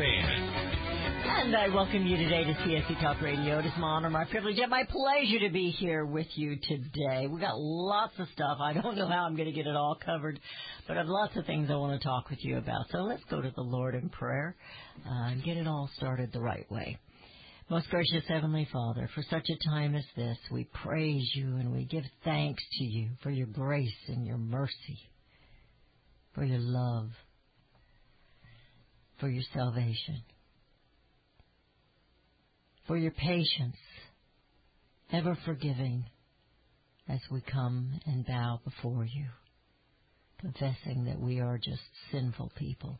And 0.00 1.56
I 1.56 1.68
welcome 1.74 2.06
you 2.06 2.16
today 2.16 2.44
to 2.44 2.52
CSC 2.52 3.02
Talk 3.02 3.20
Radio. 3.20 3.58
It 3.58 3.66
is 3.66 3.72
my 3.78 3.88
honor, 3.88 4.10
my 4.10 4.26
privilege, 4.26 4.56
and 4.60 4.70
my 4.70 4.84
pleasure 4.84 5.40
to 5.40 5.52
be 5.52 5.70
here 5.70 6.06
with 6.06 6.28
you 6.36 6.56
today. 6.56 7.26
We 7.26 7.40
got 7.40 7.58
lots 7.58 8.12
of 8.20 8.28
stuff. 8.32 8.58
I 8.60 8.74
don't 8.74 8.96
know 8.96 9.08
how 9.08 9.24
I'm 9.24 9.34
going 9.34 9.48
to 9.48 9.52
get 9.52 9.66
it 9.66 9.74
all 9.74 9.98
covered, 10.04 10.38
but 10.86 10.96
I 10.96 11.00
have 11.00 11.08
lots 11.08 11.36
of 11.36 11.46
things 11.46 11.68
I 11.68 11.74
want 11.74 12.00
to 12.00 12.06
talk 12.06 12.30
with 12.30 12.38
you 12.44 12.58
about. 12.58 12.86
So 12.92 12.98
let's 12.98 13.24
go 13.28 13.40
to 13.40 13.50
the 13.50 13.60
Lord 13.60 13.96
in 13.96 14.08
prayer 14.08 14.54
uh, 15.04 15.30
and 15.30 15.42
get 15.42 15.56
it 15.56 15.66
all 15.66 15.90
started 15.96 16.30
the 16.32 16.40
right 16.40 16.70
way. 16.70 16.96
Most 17.68 17.90
gracious 17.90 18.22
Heavenly 18.28 18.68
Father, 18.72 19.10
for 19.16 19.24
such 19.28 19.48
a 19.50 19.68
time 19.68 19.96
as 19.96 20.04
this, 20.16 20.38
we 20.52 20.68
praise 20.84 21.28
you 21.34 21.56
and 21.56 21.72
we 21.72 21.86
give 21.86 22.04
thanks 22.22 22.62
to 22.78 22.84
you 22.84 23.08
for 23.24 23.30
your 23.30 23.48
grace 23.48 23.98
and 24.06 24.24
your 24.24 24.38
mercy, 24.38 25.00
for 26.36 26.44
your 26.44 26.60
love, 26.60 27.10
for 29.20 29.28
your 29.28 29.42
salvation, 29.52 30.22
for 32.86 32.96
your 32.96 33.10
patience, 33.10 33.76
ever 35.12 35.36
forgiving 35.44 36.04
as 37.08 37.20
we 37.30 37.40
come 37.40 38.00
and 38.06 38.26
bow 38.26 38.60
before 38.64 39.04
you, 39.04 39.26
confessing 40.40 41.04
that 41.04 41.20
we 41.20 41.40
are 41.40 41.58
just 41.58 41.82
sinful 42.12 42.52
people, 42.56 42.98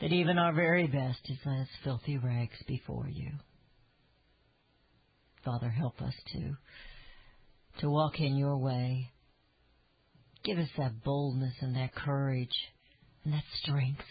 that 0.00 0.12
even 0.12 0.38
our 0.38 0.52
very 0.52 0.86
best 0.86 1.20
is 1.28 1.38
as 1.46 1.66
filthy 1.82 2.18
rags 2.18 2.62
before 2.66 3.08
you. 3.08 3.30
Father, 5.44 5.70
help 5.70 6.00
us 6.02 6.14
to 6.32 6.56
to 7.80 7.88
walk 7.88 8.20
in 8.20 8.36
your 8.36 8.58
way. 8.58 9.10
Give 10.44 10.58
us 10.58 10.68
that 10.76 11.02
boldness 11.02 11.54
and 11.60 11.76
that 11.76 11.94
courage 11.94 12.54
and 13.24 13.32
that 13.32 13.44
strength 13.62 14.04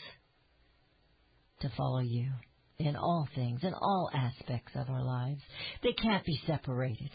to 1.62 1.70
follow 1.78 2.00
you 2.00 2.32
in 2.78 2.96
all 2.96 3.28
things, 3.36 3.60
in 3.64 3.74
all 3.74 4.10
aspects 4.14 4.72
of 4.76 4.90
our 4.90 5.04
lives. 5.04 5.42
They 5.84 5.94
can't 5.94 6.26
be 6.26 6.40
separated. 6.48 7.12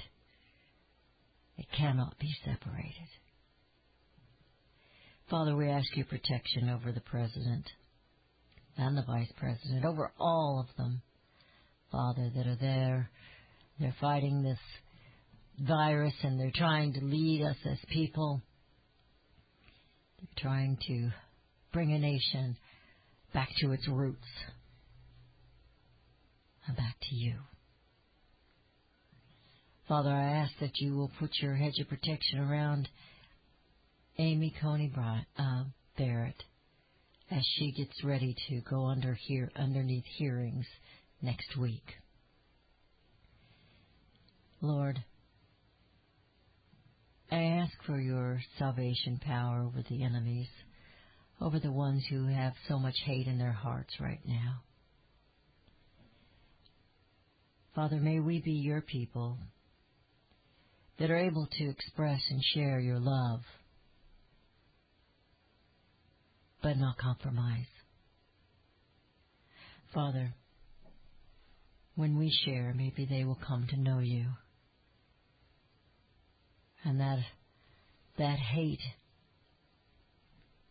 It 1.57 1.67
cannot 1.77 2.19
be 2.19 2.35
separated. 2.45 3.09
Father, 5.31 5.57
we 5.57 5.69
ask 5.69 5.87
your 5.97 6.07
protection 6.07 6.69
over 6.69 6.93
the 6.93 7.01
President 7.01 7.65
and 8.77 8.97
the 8.97 9.05
Vice 9.07 9.33
President, 9.39 9.85
over 9.85 10.13
all 10.19 10.67
of 10.69 10.77
them, 10.77 11.01
Father, 11.91 12.31
that 12.37 12.47
are 12.47 12.59
there. 12.61 13.11
They're 13.81 13.95
fighting 14.01 14.43
this 14.43 14.59
virus 15.59 16.15
and 16.23 16.39
they're 16.39 16.53
trying 16.55 16.93
to 16.95 17.05
lead 17.05 17.43
us 17.43 17.57
as 17.71 17.79
people. 17.89 18.43
They're 20.19 20.43
trying 20.51 20.77
to 20.89 21.11
bring 21.73 21.93
a 21.93 21.99
nation 21.99 22.57
back 23.35 23.51
to 23.61 23.73
its 23.73 23.87
roots 23.89 24.27
and 26.67 26.77
back 26.77 26.97
to 27.11 27.15
you. 27.15 27.35
Father, 29.87 30.11
I 30.11 30.31
ask 30.31 30.53
that 30.61 30.79
you 30.79 30.97
will 30.97 31.11
put 31.19 31.31
your 31.43 31.57
hedge 31.57 31.79
of 31.79 31.89
protection 31.89 32.39
around 32.39 32.89
Amy 34.17 34.55
Coney 34.63 34.91
uh, 35.37 35.65
Barrett 35.99 36.43
as 37.31 37.45
she 37.57 37.73
gets 37.73 38.03
ready 38.05 38.35
to 38.49 38.61
go 38.71 38.87
under 38.87 39.15
here 39.15 39.51
underneath 39.57 40.05
hearings 40.17 40.67
next 41.21 41.57
week. 41.59 41.85
Lord, 44.63 45.05
I 47.31 47.43
ask 47.43 47.73
for 47.85 48.01
your 48.01 48.41
salvation 48.59 49.21
power 49.23 49.63
over 49.63 49.83
the 49.91 50.05
enemies 50.05 50.49
over 51.41 51.59
the 51.59 51.73
ones 51.73 52.05
who 52.09 52.27
have 52.27 52.53
so 52.69 52.79
much 52.79 52.97
hate 53.05 53.27
in 53.27 53.39
their 53.39 53.53
hearts 53.53 53.95
right 54.01 54.21
now. 54.27 54.63
Father, 57.75 57.97
may 57.97 58.21
we 58.21 58.41
be 58.41 58.53
your 58.53 58.81
people 58.81 59.39
that 60.99 61.11
are 61.11 61.19
able 61.19 61.49
to 61.51 61.69
express 61.69 62.21
and 62.31 62.41
share 62.55 62.79
your 62.79 63.01
love, 63.01 63.41
but 66.63 66.77
not 66.77 66.97
compromise. 66.99 67.67
Father, 69.93 70.35
when 71.97 72.17
we 72.17 72.31
share, 72.45 72.73
maybe 72.77 73.07
they 73.07 73.25
will 73.25 73.39
come 73.47 73.67
to 73.71 73.77
know 73.77 73.99
you. 73.99 74.27
And 76.85 77.01
that, 77.01 77.19
that 78.19 78.39
hate 78.39 78.81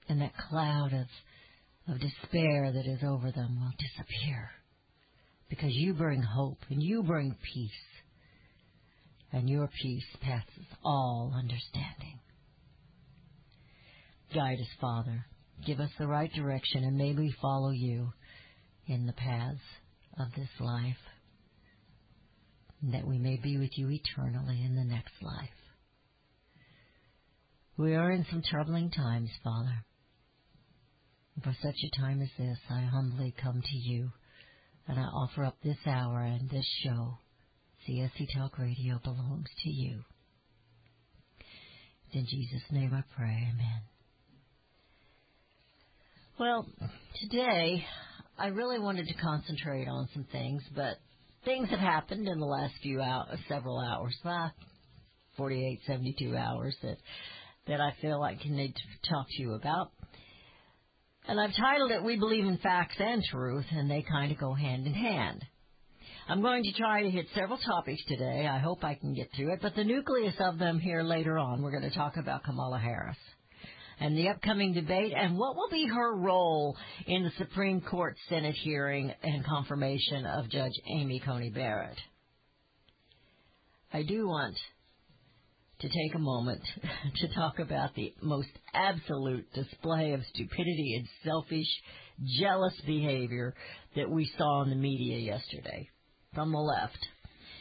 and 0.09 0.22
that 0.22 0.34
cloud 0.50 0.91
of, 0.94 1.94
of 1.94 2.02
despair 2.02 2.72
that 2.72 2.86
is 2.86 3.03
over 3.03 3.31
them 3.31 3.59
will 3.59 3.72
disappear. 3.78 4.50
Because 5.50 5.72
you 5.74 5.94
bring 5.94 6.22
hope 6.22 6.59
and 6.69 6.81
you 6.81 7.03
bring 7.03 7.36
peace. 7.53 7.72
And 9.31 9.50
your 9.50 9.69
peace 9.81 10.06
passes 10.22 10.66
all 10.84 11.34
understanding. 11.36 12.19
Guide 14.34 14.59
us, 14.59 14.68
Father. 14.80 15.25
Give 15.66 15.80
us 15.80 15.90
the 15.97 16.08
right 16.08 16.31
direction 16.34 16.84
and 16.84 16.97
may 16.97 17.13
we 17.13 17.34
follow 17.42 17.72
you 17.72 18.13
in 18.88 19.06
the 19.06 19.13
paths 19.13 19.59
of 20.19 20.28
this 20.36 20.50
life. 20.59 20.97
That 22.92 23.08
we 23.08 23.18
may 23.18 23.38
be 23.42 23.58
with 23.58 23.72
you 23.78 23.90
eternally 23.90 24.62
in 24.63 24.75
the 24.75 24.84
next 24.84 25.13
life. 25.22 25.50
We 27.78 27.96
are 27.96 28.12
in 28.12 28.25
some 28.30 28.44
troubling 28.47 28.92
times, 28.92 29.30
Father. 29.44 29.84
For 31.41 31.55
such 31.61 31.75
a 31.83 31.99
time 31.99 32.21
as 32.21 32.29
this, 32.38 32.57
I 32.69 32.81
humbly 32.81 33.33
come 33.41 33.61
to 33.61 33.77
you, 33.77 34.11
and 34.88 34.99
I 34.99 35.03
offer 35.03 35.44
up 35.44 35.57
this 35.63 35.77
hour 35.85 36.21
and 36.21 36.49
this 36.49 36.66
show. 36.83 37.17
CSC 37.88 38.27
Talk 38.38 38.59
Radio 38.59 38.99
belongs 39.03 39.49
to 39.63 39.69
you. 39.69 39.99
In 42.13 42.25
Jesus' 42.27 42.61
name 42.71 42.94
I 42.94 43.03
pray, 43.17 43.49
amen. 43.51 43.81
Well, 46.39 46.67
today 47.19 47.83
I 48.38 48.47
really 48.47 48.79
wanted 48.79 49.07
to 49.07 49.13
concentrate 49.15 49.88
on 49.88 50.07
some 50.13 50.25
things, 50.31 50.61
but 50.75 50.97
things 51.44 51.69
have 51.69 51.79
happened 51.79 52.27
in 52.27 52.39
the 52.39 52.45
last 52.45 52.75
few 52.81 53.01
hours, 53.01 53.39
several 53.50 53.79
hours, 53.79 54.15
ah, 54.23 54.51
48, 55.35 55.79
72 55.88 56.38
hours 56.38 56.75
that 56.83 56.97
that 57.67 57.81
I 57.81 57.95
feel 58.01 58.19
like 58.19 58.39
I 58.45 58.50
need 58.50 58.75
to 58.75 59.09
talk 59.09 59.25
to 59.29 59.41
you 59.41 59.53
about. 59.53 59.91
And 61.25 61.39
I've 61.39 61.56
titled 61.56 61.91
it 61.91 62.03
We 62.03 62.17
Believe 62.17 62.45
in 62.45 62.57
Facts 62.57 62.95
and 63.00 63.23
Truth, 63.23 63.66
and 63.72 63.89
they 63.89 64.01
kind 64.01 64.31
of 64.31 64.38
go 64.38 64.53
hand 64.53 64.85
in 64.85 64.94
hand. 64.94 65.44
I'm 66.28 66.41
going 66.41 66.63
to 66.63 66.73
try 66.73 67.03
to 67.03 67.09
hit 67.09 67.28
several 67.34 67.57
topics 67.57 68.03
today. 68.07 68.45
I 68.45 68.59
hope 68.59 68.84
I 68.84 68.95
can 68.95 69.13
get 69.13 69.29
through 69.35 69.53
it, 69.53 69.59
but 69.62 69.73
the 69.75 69.85
nucleus 69.85 70.35
of 70.39 70.57
them 70.59 70.79
here 70.79 71.01
later 71.01 71.38
on, 71.38 71.62
we're 71.62 71.72
going 71.72 71.89
to 71.89 71.95
talk 71.95 72.17
about 72.17 72.44
Kamala 72.44 72.78
Harris 72.78 73.18
and 74.00 74.18
the 74.18 74.27
upcoming 74.30 74.74
debate 74.74 75.13
and 75.15 75.38
what 75.38 75.56
will 75.56 75.69
be 75.69 75.86
her 75.86 76.15
role 76.15 76.75
in 77.07 77.24
the 77.24 77.31
Supreme 77.38 77.80
Court 77.80 78.15
Senate 78.27 78.56
hearing 78.56 79.13
and 79.24 79.45
confirmation 79.45 80.25
of 80.25 80.50
Judge 80.50 80.74
Amy 80.88 81.21
Coney 81.25 81.50
Barrett. 81.50 81.98
I 83.94 84.03
do 84.03 84.27
want 84.27 84.57
to 85.83 85.89
take 85.89 86.15
a 86.15 86.19
moment 86.19 86.62
to 87.18 87.27
talk 87.35 87.59
about 87.59 87.94
the 87.94 88.13
most 88.21 88.47
absolute 88.74 89.45
display 89.53 90.13
of 90.13 90.21
stupidity 90.33 90.95
and 90.97 91.07
selfish, 91.25 91.68
jealous 92.39 92.74
behavior 92.85 93.53
that 93.97 94.09
we 94.09 94.31
saw 94.38 94.63
in 94.63 94.69
the 94.69 94.75
media 94.75 95.18
yesterday 95.19 95.89
from 96.33 96.51
the 96.53 96.57
left. 96.57 96.97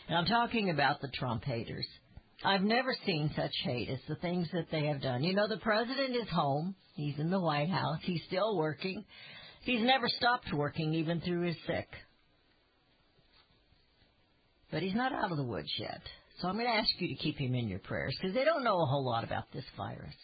And 0.08 0.16
I'm 0.16 0.26
talking 0.26 0.70
about 0.70 1.00
the 1.00 1.10
Trump 1.12 1.42
haters. 1.44 1.86
I've 2.44 2.62
never 2.62 2.94
seen 3.04 3.32
such 3.34 3.52
hate 3.64 3.88
as 3.88 3.98
the 4.08 4.16
things 4.16 4.48
that 4.52 4.66
they 4.70 4.86
have 4.86 5.02
done. 5.02 5.24
You 5.24 5.34
know, 5.34 5.48
the 5.48 5.58
president 5.58 6.14
is 6.14 6.28
home. 6.28 6.76
He's 6.94 7.18
in 7.18 7.30
the 7.30 7.40
White 7.40 7.70
House. 7.70 7.98
He's 8.02 8.22
still 8.28 8.56
working. 8.56 9.04
He's 9.62 9.82
never 9.82 10.08
stopped 10.08 10.52
working 10.52 10.94
even 10.94 11.20
through 11.20 11.42
his 11.42 11.56
sick. 11.66 11.88
But 14.70 14.82
he's 14.82 14.94
not 14.94 15.12
out 15.12 15.30
of 15.32 15.36
the 15.36 15.44
woods 15.44 15.72
yet. 15.78 16.02
So 16.42 16.48
I'm 16.48 16.54
going 16.54 16.66
to 16.66 16.72
ask 16.72 16.90
you 16.98 17.06
to 17.06 17.14
keep 17.14 17.38
him 17.38 17.54
in 17.54 17.68
your 17.68 17.78
prayers 17.78 18.16
because 18.20 18.34
they 18.34 18.44
don't 18.44 18.64
know 18.64 18.82
a 18.82 18.84
whole 18.84 19.04
lot 19.04 19.22
about 19.22 19.44
this 19.52 19.64
virus. 19.76 20.14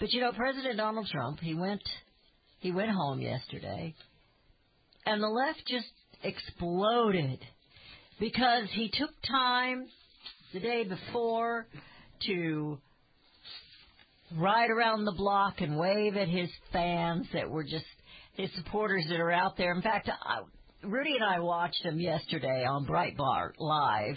But 0.00 0.10
you 0.12 0.22
know, 0.22 0.32
President 0.32 0.78
Donald 0.78 1.06
Trump, 1.12 1.38
he 1.38 1.52
went 1.52 1.82
he 2.60 2.72
went 2.72 2.90
home 2.90 3.20
yesterday, 3.20 3.94
and 5.04 5.22
the 5.22 5.28
left 5.28 5.62
just 5.68 5.86
exploded 6.22 7.40
because 8.18 8.68
he 8.70 8.90
took 8.94 9.10
time 9.28 9.86
the 10.54 10.60
day 10.60 10.84
before 10.84 11.66
to 12.26 12.78
ride 14.34 14.70
around 14.70 15.04
the 15.04 15.12
block 15.12 15.60
and 15.60 15.76
wave 15.76 16.16
at 16.16 16.28
his 16.28 16.48
fans 16.72 17.26
that 17.34 17.50
were 17.50 17.64
just 17.64 17.84
his 18.32 18.48
supporters 18.56 19.04
that 19.10 19.20
are 19.20 19.30
out 19.30 19.58
there. 19.58 19.74
In 19.74 19.82
fact, 19.82 20.08
I, 20.08 20.38
Rudy 20.82 21.14
and 21.14 21.24
I 21.24 21.38
watched 21.38 21.84
him 21.84 22.00
yesterday 22.00 22.64
on 22.64 22.86
Breitbart 22.86 23.52
Live, 23.58 24.16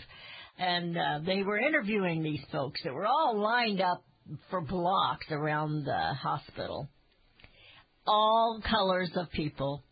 and 0.57 0.97
uh, 0.97 1.19
they 1.23 1.43
were 1.43 1.59
interviewing 1.59 2.23
these 2.23 2.41
folks 2.51 2.81
that 2.83 2.93
were 2.93 3.05
all 3.05 3.37
lined 3.39 3.81
up 3.81 4.03
for 4.49 4.61
blocks 4.61 5.27
around 5.29 5.85
the 5.85 6.13
hospital. 6.19 6.89
All 8.07 8.61
colors 8.67 9.11
of 9.15 9.31
people. 9.31 9.83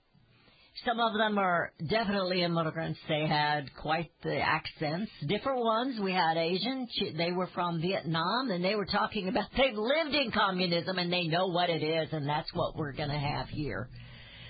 Some 0.83 0.99
of 0.99 1.13
them 1.13 1.37
are 1.37 1.71
definitely 1.87 2.41
immigrants. 2.41 2.99
They 3.07 3.27
had 3.27 3.69
quite 3.79 4.09
the 4.23 4.39
accents. 4.39 5.11
Different 5.27 5.59
ones. 5.59 5.99
We 6.01 6.11
had 6.11 6.37
Asian. 6.37 6.87
They 7.15 7.31
were 7.31 7.49
from 7.53 7.79
Vietnam 7.79 8.49
and 8.49 8.65
they 8.65 8.73
were 8.73 8.87
talking 8.87 9.27
about 9.27 9.45
they've 9.55 9.77
lived 9.77 10.15
in 10.15 10.31
communism 10.31 10.97
and 10.97 11.13
they 11.13 11.27
know 11.27 11.47
what 11.47 11.69
it 11.69 11.83
is 11.83 12.09
and 12.11 12.27
that's 12.27 12.51
what 12.55 12.75
we're 12.75 12.93
going 12.93 13.09
to 13.09 13.19
have 13.19 13.49
here. 13.49 13.87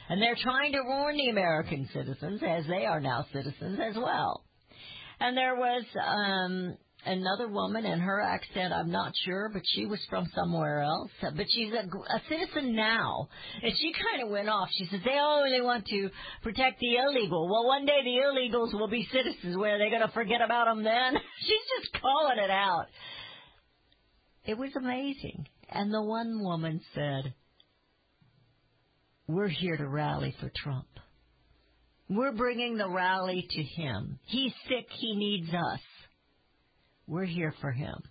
And 0.09 0.21
they're 0.21 0.37
trying 0.41 0.73
to 0.73 0.81
warn 0.83 1.17
the 1.17 1.29
American 1.29 1.87
citizens 1.93 2.41
as 2.45 2.65
they 2.67 2.85
are 2.85 2.99
now 2.99 3.25
citizens 3.31 3.79
as 3.81 3.95
well. 3.95 4.43
And 5.19 5.37
there 5.37 5.55
was 5.55 5.83
um 6.05 6.77
another 7.05 7.47
woman 7.47 7.85
and 7.85 8.01
her 8.01 8.21
accent 8.21 8.73
I'm 8.73 8.91
not 8.91 9.13
sure, 9.25 9.49
but 9.51 9.61
she 9.73 9.85
was 9.85 9.99
from 10.09 10.25
somewhere 10.35 10.81
else. 10.81 11.11
But 11.21 11.45
she's 11.49 11.71
a, 11.71 11.85
a 11.85 12.21
citizen 12.29 12.75
now, 12.75 13.29
and 13.61 13.73
she 13.77 13.93
kind 13.93 14.23
of 14.23 14.29
went 14.29 14.49
off. 14.49 14.69
She 14.77 14.85
says 14.85 14.99
they 15.05 15.19
only 15.19 15.61
want 15.61 15.85
to 15.87 16.09
protect 16.41 16.79
the 16.79 16.95
illegal. 16.95 17.49
Well, 17.49 17.65
one 17.65 17.85
day 17.85 17.99
the 18.03 18.21
illegals 18.25 18.73
will 18.73 18.89
be 18.89 19.07
citizens. 19.11 19.57
Where 19.57 19.75
are 19.75 19.79
they 19.79 19.89
going 19.89 20.07
to 20.07 20.13
forget 20.13 20.41
about 20.41 20.65
them 20.65 20.83
then? 20.83 21.13
she's 21.39 21.81
just 21.81 22.01
calling 22.01 22.39
it 22.39 22.49
out. 22.49 22.87
It 24.45 24.57
was 24.57 24.71
amazing. 24.75 25.47
And 25.69 25.93
the 25.93 26.01
one 26.01 26.43
woman 26.43 26.81
said, 26.93 27.33
"We're 29.27 29.47
here 29.47 29.77
to 29.77 29.87
rally 29.87 30.35
for 30.39 30.51
Trump." 30.55 30.87
We're 32.09 32.33
bringing 32.33 32.77
the 32.77 32.89
rally 32.89 33.47
to 33.49 33.63
him. 33.63 34.19
He's 34.25 34.53
sick. 34.67 34.87
He 34.99 35.15
needs 35.15 35.49
us. 35.53 35.79
We're 37.07 37.25
here 37.25 37.53
for 37.61 37.71
him. 37.71 38.01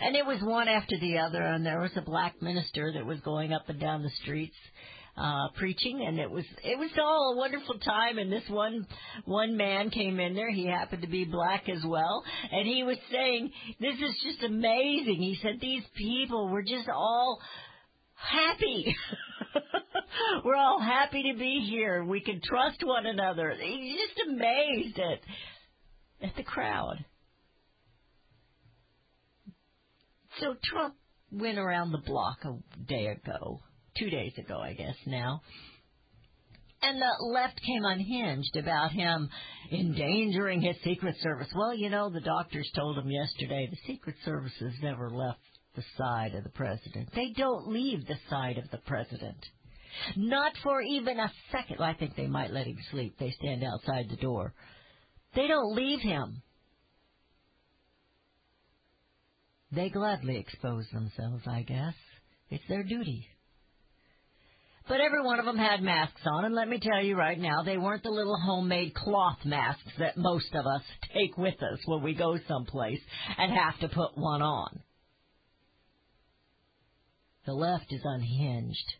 And 0.00 0.16
it 0.16 0.26
was 0.26 0.40
one 0.42 0.68
after 0.68 0.98
the 0.98 1.18
other, 1.18 1.42
and 1.42 1.64
there 1.64 1.80
was 1.80 1.96
a 1.96 2.02
black 2.02 2.40
minister 2.42 2.92
that 2.92 3.06
was 3.06 3.20
going 3.20 3.52
up 3.52 3.68
and 3.68 3.80
down 3.80 4.02
the 4.02 4.10
streets 4.22 4.56
uh 5.16 5.48
preaching 5.56 6.04
and 6.06 6.18
it 6.18 6.30
was 6.30 6.44
it 6.62 6.78
was 6.78 6.90
all 7.00 7.32
a 7.32 7.38
wonderful 7.38 7.78
time 7.78 8.18
and 8.18 8.30
this 8.30 8.46
one 8.50 8.86
one 9.24 9.56
man 9.56 9.88
came 9.88 10.20
in 10.20 10.34
there 10.34 10.50
he 10.50 10.66
happened 10.66 11.00
to 11.00 11.08
be 11.08 11.24
black 11.24 11.70
as 11.70 11.82
well 11.86 12.22
and 12.52 12.66
he 12.66 12.82
was 12.82 12.98
saying 13.10 13.50
this 13.80 13.94
is 13.94 14.14
just 14.22 14.42
amazing 14.42 15.16
he 15.16 15.38
said 15.40 15.58
these 15.58 15.84
people 15.96 16.50
were 16.50 16.62
just 16.62 16.86
all 16.90 17.40
happy 18.14 18.94
we're 20.44 20.56
all 20.56 20.80
happy 20.80 21.32
to 21.32 21.38
be 21.38 21.66
here 21.70 22.04
we 22.04 22.20
can 22.20 22.40
trust 22.42 22.82
one 22.84 23.06
another 23.06 23.54
he's 23.60 23.96
just 23.96 24.28
amazed 24.28 24.98
at 24.98 25.20
at 26.28 26.36
the 26.36 26.42
crowd 26.42 27.04
So 30.40 30.54
Trump 30.62 30.94
went 31.30 31.58
around 31.58 31.92
the 31.92 32.02
block 32.04 32.38
a 32.44 32.58
day 32.86 33.06
ago, 33.06 33.60
two 33.98 34.10
days 34.10 34.32
ago, 34.38 34.58
I 34.58 34.74
guess 34.74 34.96
now. 35.06 35.40
And 36.82 37.00
the 37.00 37.24
left 37.32 37.60
came 37.62 37.84
unhinged 37.84 38.54
about 38.56 38.92
him 38.92 39.30
endangering 39.72 40.60
his 40.60 40.76
Secret 40.84 41.16
Service. 41.22 41.48
Well, 41.54 41.74
you 41.74 41.88
know, 41.88 42.10
the 42.10 42.20
doctors 42.20 42.70
told 42.76 42.98
him 42.98 43.10
yesterday 43.10 43.68
the 43.70 43.92
Secret 43.92 44.16
Service 44.24 44.52
has 44.60 44.74
never 44.82 45.10
left 45.10 45.40
the 45.76 45.84
side 45.96 46.34
of 46.34 46.42
the 46.42 46.50
president. 46.50 47.10
They 47.14 47.32
don't 47.36 47.68
leave 47.68 48.06
the 48.06 48.18
side 48.28 48.58
of 48.58 48.70
the 48.70 48.78
president. 48.78 49.36
Not 50.16 50.52
for 50.62 50.82
even 50.82 51.18
a 51.18 51.32
second. 51.52 51.76
Well, 51.78 51.88
I 51.88 51.94
think 51.94 52.16
they 52.16 52.26
might 52.26 52.50
let 52.50 52.66
him 52.66 52.78
sleep. 52.90 53.16
They 53.18 53.30
stand 53.30 53.62
outside 53.62 54.08
the 54.10 54.16
door. 54.16 54.52
They 55.34 55.46
don't 55.46 55.74
leave 55.74 56.00
him. 56.00 56.42
They 59.72 59.90
gladly 59.90 60.38
expose 60.38 60.86
themselves, 60.92 61.44
I 61.46 61.62
guess. 61.62 61.94
It's 62.50 62.64
their 62.68 62.82
duty. 62.82 63.28
But 64.88 65.00
every 65.00 65.20
one 65.22 65.40
of 65.40 65.46
them 65.46 65.58
had 65.58 65.82
masks 65.82 66.20
on, 66.24 66.44
and 66.44 66.54
let 66.54 66.68
me 66.68 66.78
tell 66.78 67.02
you 67.02 67.16
right 67.16 67.38
now, 67.38 67.64
they 67.64 67.76
weren't 67.76 68.04
the 68.04 68.10
little 68.10 68.38
homemade 68.38 68.94
cloth 68.94 69.38
masks 69.44 69.92
that 69.98 70.16
most 70.16 70.54
of 70.54 70.64
us 70.64 70.82
take 71.12 71.36
with 71.36 71.60
us 71.60 71.80
when 71.86 72.02
we 72.02 72.14
go 72.14 72.38
someplace 72.46 73.00
and 73.36 73.52
have 73.52 73.78
to 73.80 73.88
put 73.88 74.16
one 74.16 74.42
on. 74.42 74.80
The 77.46 77.54
left 77.54 77.92
is 77.92 78.02
unhinged, 78.04 78.94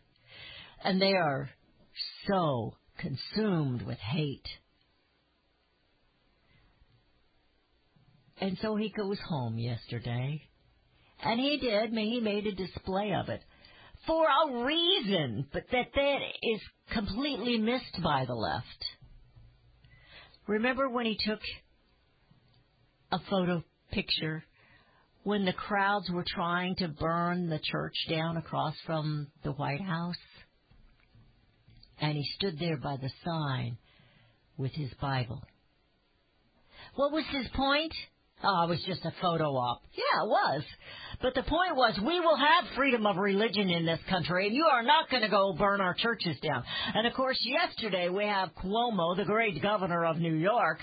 and 0.83 1.03
they 1.03 1.15
are 1.15 1.51
so 2.29 2.77
consumed 2.99 3.83
with 3.83 3.99
hate. 3.99 4.47
And 8.41 8.57
so 8.61 8.77
he 8.77 8.91
goes 8.91 9.19
home 9.29 9.59
yesterday 9.59 10.43
and 11.23 11.41
he 11.41 11.59
did. 11.59 11.91
He 11.93 12.21
made 12.21 12.47
a 12.47 12.55
display 12.55 13.13
of 13.15 13.29
it 13.29 13.43
for 14.07 14.27
a 14.27 14.65
reason, 14.65 15.47
but 15.53 15.65
that 15.73 15.87
that 15.95 16.19
is 16.43 16.61
completely 16.93 17.59
missed 17.59 18.03
by 18.03 18.25
the 18.27 18.35
left. 18.35 18.85
Remember 20.47 20.89
when 20.89 21.07
he 21.07 21.19
took 21.27 21.41
a 23.11 23.19
photo 23.31 23.65
picture 23.91 24.45
when 25.27 25.45
the 25.45 25.53
crowds 25.53 26.09
were 26.09 26.25
trying 26.25 26.77
to 26.77 26.87
burn 26.87 27.49
the 27.49 27.59
church 27.59 27.97
down 28.09 28.37
across 28.37 28.77
from 28.87 29.27
the 29.43 29.51
White 29.51 29.81
House? 29.81 30.15
And 32.01 32.17
he 32.17 32.25
stood 32.37 32.61
there 32.61 32.77
by 32.77 32.97
the 32.97 33.11
sign 33.25 33.77
with 34.57 34.71
his 34.71 34.89
Bible. 35.01 35.43
What 36.95 37.11
was 37.11 37.25
his 37.33 37.49
point? 37.57 37.93
Oh, 38.45 38.67
it 38.67 38.69
was 38.69 38.85
just 38.87 39.05
a 39.05 39.13
photo 39.21 39.47
op. 39.57 39.83
Yeah, 39.95 40.23
it 40.23 40.29
was. 40.29 40.63
But 41.21 41.35
the 41.35 41.43
point 41.43 41.75
was, 41.75 41.99
we 41.99 42.21
will 42.21 42.37
have 42.37 42.77
freedom 42.77 43.05
of 43.05 43.17
religion 43.17 43.69
in 43.69 43.85
this 43.85 43.99
country, 44.09 44.47
and 44.47 44.55
you 44.55 44.67
are 44.67 44.85
not 44.85 45.11
going 45.11 45.25
to 45.25 45.29
go 45.29 45.57
burn 45.59 45.81
our 45.81 45.95
churches 45.95 46.37
down. 46.41 46.63
And 46.95 47.05
of 47.05 47.15
course, 47.15 47.39
yesterday 47.43 48.11
we 48.11 48.27
have 48.27 48.51
Cuomo, 48.63 49.17
the 49.17 49.25
great 49.25 49.61
governor 49.61 50.05
of 50.05 50.19
New 50.19 50.37
York. 50.37 50.79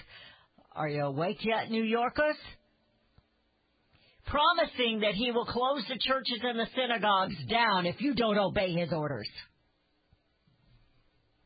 Are 0.75 0.89
you 0.89 1.03
awake 1.03 1.46
yet, 1.46 1.72
New 1.72 1.84
Yorkers? 1.84 2.36
Promising 4.25 5.01
that 5.01 5.13
he 5.13 5.32
will 5.32 5.46
close 5.46 5.84
the 5.88 6.00
churches 6.00 6.39
and 6.44 6.60
the 6.60 6.68
synagogues 6.75 7.36
down 7.50 7.86
if 7.86 8.01
you 8.01 8.15
don't 8.15 8.38
obey 8.38 8.74
his 8.74 8.92
orders. 8.92 9.30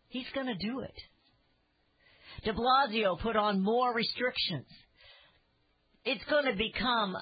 He's 0.10 0.27
going 0.34 0.48
to 0.48 0.55
do 0.55 0.79
it. 0.81 0.93
De 2.43 2.53
Blasio 2.53 3.19
put 3.19 3.36
on 3.36 3.62
more 3.62 3.93
restrictions 3.93 4.67
it's 6.07 6.24
going 6.29 6.46
to 6.46 6.53
become, 6.53 7.17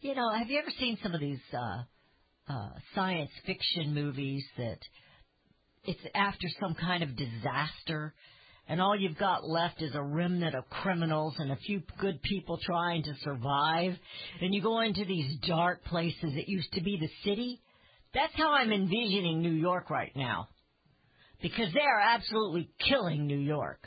you 0.00 0.14
know, 0.14 0.30
have 0.30 0.48
you 0.48 0.60
ever 0.60 0.70
seen 0.78 0.96
some 1.02 1.12
of 1.12 1.20
these 1.20 1.40
uh, 1.52 2.52
uh, 2.52 2.68
science 2.94 3.30
fiction 3.44 3.94
movies 3.94 4.44
that 4.56 4.78
it's 5.84 6.00
after 6.14 6.46
some 6.60 6.74
kind 6.74 7.02
of 7.02 7.16
disaster? 7.16 8.14
And 8.68 8.82
all 8.82 8.94
you've 8.94 9.18
got 9.18 9.48
left 9.48 9.82
is 9.82 9.94
a 9.94 10.02
remnant 10.02 10.54
of 10.54 10.68
criminals 10.68 11.34
and 11.38 11.50
a 11.50 11.56
few 11.56 11.82
good 11.98 12.20
people 12.22 12.58
trying 12.62 13.02
to 13.04 13.14
survive, 13.22 13.96
and 14.40 14.54
you 14.54 14.62
go 14.62 14.80
into 14.80 15.04
these 15.06 15.38
dark 15.46 15.84
places 15.84 16.34
that 16.34 16.48
used 16.48 16.70
to 16.74 16.82
be 16.82 16.98
the 17.00 17.08
city. 17.28 17.60
That's 18.14 18.32
how 18.34 18.52
I'm 18.52 18.72
envisioning 18.72 19.40
New 19.40 19.52
York 19.52 19.90
right 19.90 20.12
now. 20.14 20.48
Because 21.40 21.72
they 21.72 21.80
are 21.80 22.00
absolutely 22.00 22.68
killing 22.88 23.26
New 23.26 23.38
York. 23.38 23.86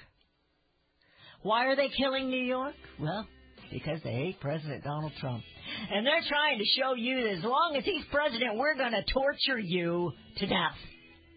Why 1.43 1.65
are 1.65 1.75
they 1.75 1.89
killing 1.89 2.29
New 2.29 2.43
York? 2.43 2.75
Well, 2.99 3.27
because 3.71 4.01
they 4.03 4.13
hate 4.13 4.39
President 4.39 4.83
Donald 4.83 5.11
Trump. 5.19 5.43
And 5.91 6.05
they're 6.05 6.23
trying 6.27 6.59
to 6.59 6.65
show 6.65 6.93
you 6.95 7.23
that 7.23 7.37
as 7.37 7.43
long 7.43 7.75
as 7.77 7.83
he's 7.83 8.03
president, 8.11 8.57
we're 8.57 8.75
going 8.75 8.91
to 8.91 9.03
torture 9.11 9.59
you 9.59 10.11
to 10.37 10.45
death. 10.45 10.77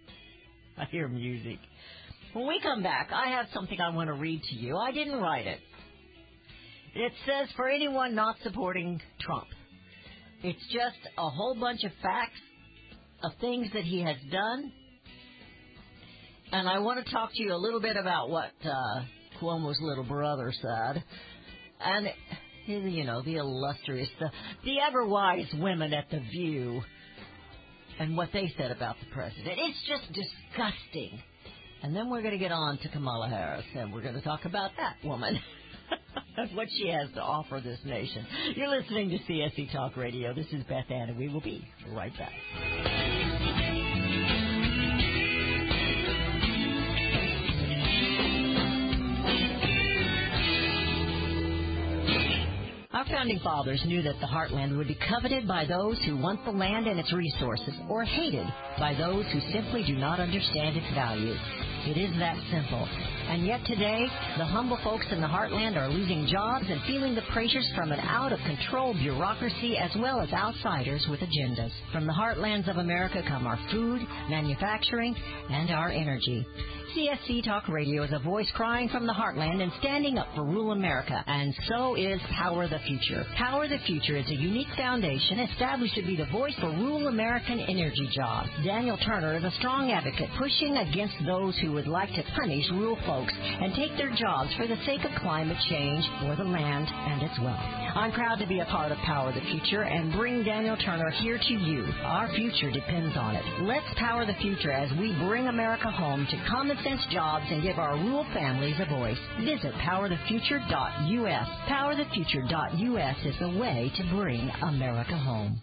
I 0.79 0.85
hear 0.87 1.09
music. 1.09 1.59
When 2.35 2.49
we 2.49 2.61
come 2.61 2.83
back, 2.83 3.11
I 3.15 3.29
have 3.29 3.47
something 3.55 3.81
I 3.81 3.95
want 3.95 4.09
to 4.09 4.15
read 4.15 4.43
to 4.43 4.55
you. 4.57 4.77
I 4.77 4.91
didn't 4.91 5.21
write 5.21 5.47
it. 5.47 5.61
It 6.97 7.13
says 7.25 7.49
for 7.57 7.69
anyone 7.69 8.17
not 8.17 8.35
supporting 8.43 9.01
Trump. 9.21 9.47
It's 10.43 10.63
just 10.73 10.99
a 11.17 11.31
whole 11.31 11.55
bunch 11.55 11.85
of 11.85 11.93
facts 12.03 12.41
of 13.23 13.31
things 13.41 13.69
that 13.73 13.85
he 13.85 14.01
has 14.03 14.17
done. 14.33 14.73
And 16.51 16.69
I 16.69 16.81
want 16.81 17.05
to 17.05 17.11
talk 17.13 17.31
to 17.35 17.43
you 17.43 17.55
a 17.55 17.57
little 17.57 17.81
bit 17.81 17.97
about 17.97 18.31
what 18.31 18.51
uh, 18.65 19.05
Cuomo's 19.41 19.79
little 19.81 20.05
brother 20.05 20.53
said. 20.61 21.05
And 21.81 22.09
you 22.67 23.05
know, 23.05 23.23
the 23.23 23.37
illustrious, 23.37 24.09
the, 24.19 24.31
the 24.65 24.81
ever 24.81 25.07
wise 25.07 25.47
women 25.59 25.95
at 25.95 26.11
The 26.11 26.19
View, 26.19 26.83
and 28.01 28.17
what 28.17 28.31
they 28.33 28.53
said 28.57 28.73
about 28.73 28.97
the 28.99 29.15
president. 29.15 29.57
It's 29.57 29.79
just 29.87 30.13
disgusting. 30.13 31.21
And 31.85 31.95
then 31.95 32.09
we're 32.09 32.23
going 32.23 32.33
to 32.33 32.39
get 32.39 32.51
on 32.51 32.79
to 32.79 32.89
Kamala 32.89 33.29
Harris, 33.29 33.67
and 33.77 33.93
we're 33.93 34.01
going 34.01 34.15
to 34.15 34.23
talk 34.23 34.47
about 34.47 34.71
that 34.79 34.97
woman. 35.07 35.39
And 36.39 36.51
what 36.57 36.67
she 36.79 36.89
has 36.89 37.11
to 37.13 37.21
offer 37.21 37.61
this 37.63 37.79
nation. 37.85 38.27
You're 38.57 38.71
listening 38.71 39.11
to 39.11 39.19
CSC 39.31 39.71
Talk 39.71 39.95
Radio. 39.95 40.33
This 40.33 40.47
is 40.51 40.65
Beth 40.65 40.91
Ann, 40.91 41.11
and 41.11 41.19
we 41.19 41.29
will 41.29 41.43
be 41.43 41.63
right 41.93 42.13
back. 42.17 42.94
Our 52.95 53.05
founding 53.07 53.41
fathers 53.41 53.83
knew 53.87 54.03
that 54.03 54.21
the 54.21 54.27
heartland 54.27 54.77
would 54.77 54.87
be 54.87 54.97
coveted 55.11 55.49
by 55.49 55.65
those 55.65 55.99
who 56.07 56.17
want 56.17 56.45
the 56.45 56.53
land 56.53 56.87
and 56.87 57.01
its 57.01 57.13
resources, 57.13 57.75
or 57.89 58.05
hated 58.05 58.47
by 58.79 58.95
those 58.95 59.27
who 59.33 59.41
simply 59.53 59.83
do 59.85 59.97
not 59.97 60.21
understand 60.21 60.77
its 60.77 60.87
value. 60.95 61.35
It 61.91 61.99
is 61.99 62.17
that 62.21 62.37
simple. 62.53 62.87
And 63.27 63.45
yet 63.45 63.67
today, 63.67 64.07
the 64.39 64.45
humble 64.45 64.79
folks 64.85 65.07
in 65.11 65.21
the 65.21 65.27
heartland 65.27 65.77
are 65.77 65.89
losing 65.89 66.29
jobs 66.31 66.67
and 66.69 66.81
feeling 66.87 67.17
the 67.17 67.27
pressures 67.33 67.69
from 67.75 67.91
an 67.91 67.99
out 67.99 68.33
of 68.33 68.39
control 68.47 68.95
bureaucracy 68.95 69.77
as 69.77 69.91
well 69.99 70.21
as 70.21 70.33
outsiders 70.33 71.05
with 71.11 71.19
agendas. 71.19 71.73
From 71.91 72.07
the 72.07 72.13
heartlands 72.13 72.71
of 72.71 72.77
America 72.77 73.25
come 73.27 73.49
our 73.49 73.59
food, 73.73 74.03
manufacturing, 74.31 75.17
and 75.51 75.71
our 75.71 75.91
energy. 75.91 76.47
CSC 76.95 77.45
Talk 77.45 77.67
Radio 77.67 78.05
is 78.05 78.13
a 78.13 78.21
voice 78.21 78.47
crying 78.55 78.89
from 78.89 79.05
the 79.05 79.13
heartland 79.13 79.61
and 79.61 79.73
standing 79.81 80.17
up 80.17 80.29
for 80.37 80.45
rural 80.45 80.71
America, 80.71 81.25
and 81.27 81.53
so 81.67 81.97
is 81.97 82.21
Power 82.39 82.69
the 82.69 82.79
Future. 82.87 83.27
Power 83.37 83.67
the 83.67 83.81
Future 83.85 84.17
is 84.17 84.29
a 84.29 84.35
unique 84.35 84.69
foundation 84.77 85.41
established 85.41 85.97
to 85.97 86.03
be 86.03 86.15
the 86.15 86.27
voice 86.27 86.55
for 86.61 86.71
rural 86.71 87.09
American 87.09 87.59
energy 87.59 88.09
jobs. 88.15 88.49
Daniel 88.65 88.97
Turner 88.99 89.37
is 89.37 89.43
a 89.43 89.51
strong 89.59 89.91
advocate 89.91 90.31
pushing 90.39 90.77
against 90.77 91.17
those 91.27 91.59
who 91.59 91.73
would 91.73 91.89
like 91.89 92.11
to 92.11 92.23
punish 92.37 92.65
rural 92.71 92.99
folks 93.07 93.35
and 93.35 93.75
take 93.75 93.97
their 93.97 94.15
jobs 94.15 94.55
for 94.55 94.69
the 94.69 94.79
sake 94.87 95.03
of 95.05 95.11
climate 95.21 95.59
change 95.69 96.05
or 96.27 96.37
the 96.37 96.45
land 96.45 96.87
and 96.87 97.23
its 97.23 97.39
wealth. 97.41 97.85
I'm 97.97 98.13
proud 98.13 98.39
to 98.39 98.47
be 98.47 98.61
a 98.61 98.67
part 98.67 98.93
of 98.93 98.99
Power 98.99 99.33
the 99.33 99.41
Future 99.41 99.83
and 99.83 100.13
bring 100.13 100.45
Daniel 100.45 100.77
Turner 100.77 101.11
here 101.11 101.39
to 101.39 101.55
you. 101.55 101.87
Our 102.05 102.33
future 102.35 102.71
depends 102.71 103.17
on 103.17 103.35
it. 103.35 103.45
Let's 103.63 103.87
power 103.99 104.25
the 104.25 104.39
future 104.41 104.71
as 104.71 104.91
we 104.99 105.17
bring 105.27 105.49
America 105.49 105.91
home 105.91 106.27
to 106.31 106.37
common 106.49 106.77
sense 106.85 107.01
jobs 107.11 107.47
and 107.51 107.63
give 107.63 107.79
our 107.79 107.97
rural 107.97 108.27
families 108.35 108.77
a 108.79 108.87
voice. 108.87 109.19
Visit 109.41 109.73
powerthefuture.us. 109.75 111.49
Powerthefuture.us 111.69 113.17
is 113.25 113.35
the 113.41 113.59
way 113.59 113.91
to 113.97 114.15
bring 114.15 114.51
America 114.63 115.17
home. 115.17 115.63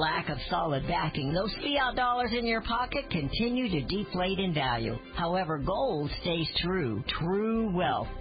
lack 0.01 0.29
of 0.29 0.37
solid 0.49 0.87
backing, 0.87 1.31
those 1.31 1.53
fiat 1.61 1.95
dollars 1.95 2.31
in 2.33 2.43
your 2.43 2.61
pocket 2.61 3.05
continue 3.11 3.69
to 3.69 3.81
deflate 3.83 4.39
in 4.39 4.51
value. 4.51 4.97
However, 5.15 5.59
gold 5.59 6.09
stays 6.21 6.49
true, 6.63 7.03
true 7.19 7.71
wealth. 7.71 8.07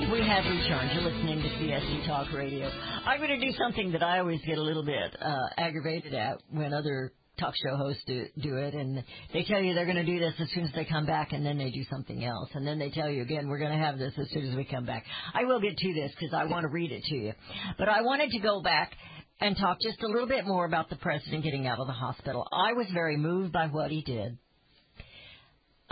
And 0.00 0.10
we 0.10 0.20
have 0.26 0.44
returned. 0.44 0.90
You're 0.94 1.02
listening 1.02 1.42
to 1.42 1.48
CSC 1.48 2.06
Talk 2.06 2.32
Radio. 2.32 2.70
I'm 3.04 3.18
going 3.18 3.38
to 3.38 3.46
do 3.46 3.52
something 3.58 3.92
that 3.92 4.02
I 4.02 4.18
always 4.20 4.40
get 4.46 4.56
a 4.56 4.62
little 4.62 4.84
bit 4.84 5.14
uh, 5.20 5.48
aggravated 5.58 6.14
at 6.14 6.38
when 6.50 6.72
other 6.72 7.12
talk 7.40 7.54
show 7.56 7.76
hosts 7.76 8.02
do, 8.06 8.26
do 8.40 8.56
it, 8.56 8.74
and 8.74 9.02
they 9.32 9.42
tell 9.44 9.60
you 9.60 9.74
they're 9.74 9.84
going 9.84 9.96
to 9.96 10.04
do 10.04 10.18
this 10.18 10.34
as 10.38 10.48
soon 10.54 10.64
as 10.64 10.72
they 10.74 10.84
come 10.84 11.06
back, 11.06 11.32
and 11.32 11.44
then 11.44 11.58
they 11.58 11.70
do 11.70 11.84
something 11.90 12.24
else, 12.24 12.50
and 12.54 12.66
then 12.66 12.78
they 12.78 12.90
tell 12.90 13.10
you 13.10 13.22
again, 13.22 13.48
we're 13.48 13.58
going 13.58 13.76
to 13.76 13.84
have 13.84 13.98
this 13.98 14.12
as 14.18 14.28
soon 14.30 14.48
as 14.48 14.54
we 14.54 14.64
come 14.64 14.86
back. 14.86 15.04
I 15.34 15.44
will 15.44 15.60
get 15.60 15.76
to 15.76 15.94
this 15.94 16.12
because 16.12 16.34
I 16.34 16.44
want 16.44 16.64
to 16.64 16.68
read 16.68 16.92
it 16.92 17.02
to 17.04 17.14
you, 17.14 17.32
but 17.78 17.88
I 17.88 18.02
wanted 18.02 18.30
to 18.30 18.38
go 18.38 18.62
back 18.62 18.92
and 19.40 19.56
talk 19.56 19.80
just 19.80 20.02
a 20.02 20.06
little 20.06 20.28
bit 20.28 20.46
more 20.46 20.66
about 20.66 20.90
the 20.90 20.96
president 20.96 21.44
getting 21.44 21.66
out 21.66 21.78
of 21.78 21.86
the 21.86 21.92
hospital. 21.92 22.46
I 22.52 22.74
was 22.74 22.86
very 22.92 23.16
moved 23.16 23.52
by 23.52 23.68
what 23.68 23.90
he 23.90 24.02
did. 24.02 24.36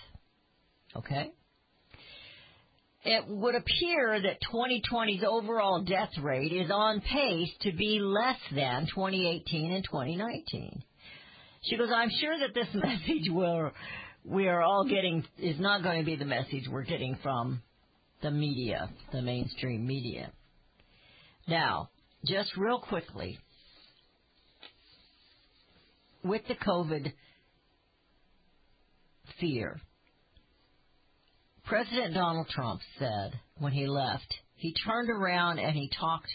Okay? 0.96 1.34
It 3.06 3.28
would 3.28 3.56
appear 3.56 4.22
that 4.22 4.40
2020's 4.54 5.24
overall 5.26 5.84
death 5.84 6.12
rate 6.22 6.52
is 6.52 6.70
on 6.70 7.00
pace 7.00 7.50
to 7.62 7.72
be 7.72 8.00
less 8.00 8.40
than 8.54 8.88
2018 8.88 9.72
and 9.72 9.84
2019. 9.84 10.84
She 11.64 11.78
goes, 11.78 11.90
I'm 11.94 12.10
sure 12.20 12.38
that 12.40 12.54
this 12.54 12.68
message 12.74 13.30
will, 13.30 13.72
we 14.26 14.48
are 14.48 14.62
all 14.62 14.86
getting 14.86 15.24
is 15.38 15.60
not 15.60 15.82
going 15.82 16.00
to 16.00 16.06
be 16.06 16.18
the 16.18 16.26
message 16.26 16.68
we're 16.70 16.84
getting 16.84 17.18
from 17.24 17.62
the 18.22 18.32
media, 18.32 18.90
the 19.14 19.22
mainstream 19.22 19.88
media. 19.88 20.32
Now, 21.48 21.90
just 22.26 22.56
real 22.58 22.80
quickly, 22.80 23.40
with 26.24 26.42
the 26.50 26.56
COVID 26.56 27.14
fear, 29.40 29.80
President 31.70 32.14
Donald 32.16 32.50
Trump 32.50 32.82
said 32.98 33.40
when 33.60 33.72
he 33.72 33.88
left, 33.88 34.34
he 34.56 34.74
turned 34.86 35.10
around 35.10 35.60
and 35.60 35.76
he 35.76 35.90
talked 36.00 36.30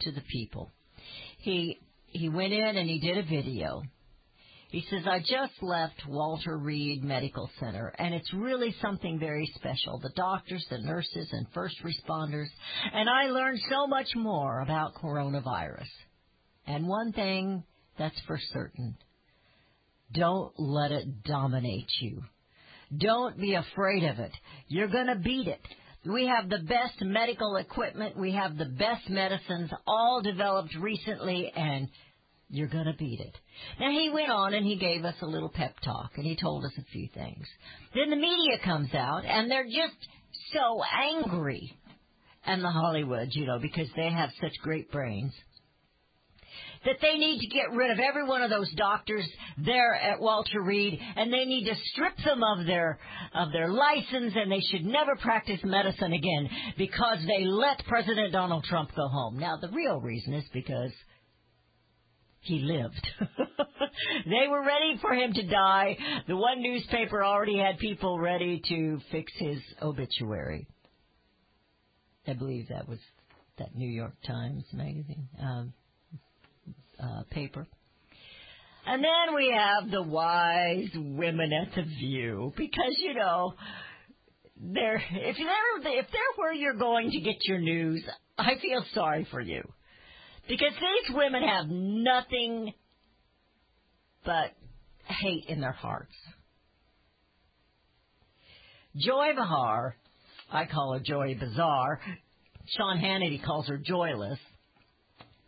to 0.00 0.12
the 0.12 0.22
people. 0.22 0.70
He 1.38 1.78
he 2.06 2.28
went 2.28 2.52
in 2.52 2.76
and 2.76 2.88
he 2.88 2.98
did 2.98 3.16
a 3.16 3.22
video 3.22 3.82
he 4.70 4.84
says, 4.88 5.02
I 5.04 5.18
just 5.18 5.60
left 5.62 6.06
Walter 6.06 6.56
Reed 6.56 7.02
Medical 7.02 7.50
Center, 7.58 7.92
and 7.98 8.14
it's 8.14 8.32
really 8.32 8.72
something 8.80 9.18
very 9.18 9.50
special. 9.56 9.98
The 9.98 10.12
doctors, 10.14 10.64
the 10.70 10.78
nurses, 10.78 11.28
and 11.32 11.46
first 11.52 11.74
responders, 11.82 12.46
and 12.92 13.08
I 13.08 13.30
learned 13.30 13.58
so 13.68 13.88
much 13.88 14.14
more 14.14 14.60
about 14.60 14.94
coronavirus. 14.94 15.88
And 16.68 16.86
one 16.86 17.12
thing 17.12 17.64
that's 17.98 18.20
for 18.28 18.38
certain 18.52 18.96
don't 20.12 20.52
let 20.56 20.92
it 20.92 21.24
dominate 21.24 21.90
you. 22.00 22.22
Don't 22.96 23.38
be 23.38 23.54
afraid 23.54 24.04
of 24.04 24.18
it. 24.18 24.32
You're 24.68 24.88
to 25.06 25.16
beat 25.16 25.46
it. 25.46 25.60
We 26.04 26.26
have 26.26 26.48
the 26.48 26.58
best 26.58 27.00
medical 27.02 27.56
equipment. 27.56 28.16
We 28.16 28.32
have 28.32 28.56
the 28.56 28.64
best 28.64 29.08
medicines, 29.08 29.70
all 29.86 30.22
developed 30.22 30.74
recently, 30.80 31.52
and 31.54 31.88
you're 32.48 32.68
to 32.86 32.96
beat 32.98 33.20
it. 33.20 33.36
Now 33.78 33.90
he 33.90 34.10
went 34.10 34.30
on 34.30 34.54
and 34.54 34.66
he 34.66 34.76
gave 34.76 35.04
us 35.04 35.14
a 35.20 35.26
little 35.26 35.50
pep 35.50 35.74
talk 35.84 36.12
and 36.16 36.24
he 36.24 36.36
told 36.36 36.64
us 36.64 36.72
a 36.78 36.84
few 36.90 37.08
things. 37.14 37.46
Then 37.94 38.10
the 38.10 38.16
media 38.16 38.58
comes 38.64 38.92
out 38.94 39.24
and 39.24 39.50
they're 39.50 39.64
just 39.64 40.08
so 40.52 40.82
angry. 40.82 41.72
And 42.44 42.64
the 42.64 42.70
Hollywood, 42.70 43.28
you 43.32 43.46
know, 43.46 43.58
because 43.60 43.88
they 43.94 44.10
have 44.10 44.30
such 44.40 44.52
great 44.62 44.90
brains. 44.90 45.32
That 46.84 46.96
they 47.02 47.18
need 47.18 47.40
to 47.40 47.46
get 47.46 47.72
rid 47.72 47.90
of 47.90 47.98
every 47.98 48.24
one 48.24 48.40
of 48.42 48.48
those 48.48 48.72
doctors 48.72 49.28
there 49.58 49.94
at 49.94 50.18
Walter 50.18 50.62
Reed 50.62 50.98
and 51.16 51.30
they 51.30 51.44
need 51.44 51.64
to 51.66 51.74
strip 51.92 52.16
them 52.24 52.42
of 52.42 52.66
their, 52.66 52.98
of 53.34 53.52
their 53.52 53.68
license 53.68 54.32
and 54.34 54.50
they 54.50 54.60
should 54.70 54.86
never 54.86 55.14
practice 55.16 55.60
medicine 55.62 56.14
again 56.14 56.48
because 56.78 57.18
they 57.26 57.44
let 57.44 57.84
President 57.86 58.32
Donald 58.32 58.64
Trump 58.64 58.90
go 58.96 59.08
home. 59.08 59.38
Now 59.38 59.58
the 59.60 59.68
real 59.68 60.00
reason 60.00 60.32
is 60.32 60.44
because 60.54 60.92
he 62.40 62.60
lived. 62.60 63.06
they 64.24 64.48
were 64.48 64.64
ready 64.64 64.98
for 65.00 65.12
him 65.12 65.32
to 65.34 65.46
die. 65.46 65.96
The 66.26 66.36
one 66.36 66.62
newspaper 66.62 67.22
already 67.22 67.58
had 67.58 67.78
people 67.78 68.18
ready 68.18 68.62
to 68.68 69.00
fix 69.12 69.32
his 69.36 69.58
obituary. 69.82 70.66
I 72.26 72.32
believe 72.32 72.68
that 72.68 72.88
was 72.88 72.98
that 73.58 73.74
New 73.74 73.88
York 73.88 74.14
Times 74.26 74.64
magazine 74.72 75.28
um, 75.38 75.74
uh, 77.02 77.22
paper. 77.30 77.66
And 78.86 79.04
then 79.04 79.34
we 79.34 79.54
have 79.54 79.90
the 79.90 80.02
wise 80.02 80.88
women 80.94 81.50
at 81.52 81.74
the 81.74 81.82
View, 81.82 82.52
because 82.56 82.96
you 82.98 83.14
know, 83.14 83.54
if 84.56 84.74
they're 84.74 85.02
if 85.16 85.36
they're 85.36 86.34
where 86.36 86.52
you're 86.52 86.74
going 86.74 87.10
to 87.10 87.20
get 87.20 87.36
your 87.44 87.58
news, 87.58 88.02
I 88.38 88.54
feel 88.60 88.84
sorry 88.94 89.26
for 89.30 89.40
you. 89.40 89.62
Because 90.48 90.72
these 90.72 91.14
women 91.14 91.42
have 91.42 91.66
nothing 91.68 92.72
but 94.24 94.52
hate 95.04 95.44
in 95.48 95.60
their 95.60 95.72
hearts. 95.72 96.14
Joy 98.96 99.34
Behar, 99.36 99.96
I 100.50 100.64
call 100.66 100.94
her 100.94 101.00
Joy 101.00 101.36
Bizarre. 101.38 102.00
Sean 102.76 102.98
Hannity 102.98 103.42
calls 103.44 103.68
her 103.68 103.78
joyless, 103.78 104.38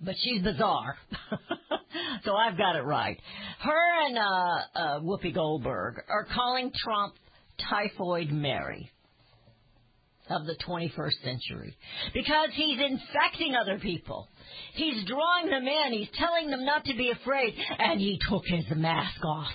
but 0.03 0.15
she's 0.19 0.43
bizarre. 0.43 0.97
so 2.25 2.35
I've 2.35 2.59
got 2.59 2.77
it 2.77 2.83
right. 2.83 3.19
Her 3.61 4.07
and 4.07 4.19
uh, 4.19 4.23
uh, 4.75 5.01
Whoopi 5.01 5.35
Goldberg 5.35 6.03
are 6.09 6.27
calling 6.35 6.73
Trump 6.75 7.15
Typhoid 7.71 8.31
Mary 8.31 8.91
of 10.29 10.47
the 10.47 10.57
21st 10.67 11.23
century 11.25 11.77
because 12.15 12.49
he's 12.55 12.79
infecting 12.81 13.55
other 13.55 13.79
people. 13.79 14.29
He's 14.75 15.05
drawing 15.05 15.51
them 15.51 15.67
in. 15.67 15.93
He's 15.93 16.09
telling 16.15 16.51
them 16.51 16.65
not 16.65 16.85
to 16.85 16.95
be 16.97 17.11
afraid. 17.11 17.55
And 17.79 18.01
he 18.01 18.19
took 18.29 18.45
his 18.47 18.65
mask 18.75 19.25
off. 19.25 19.53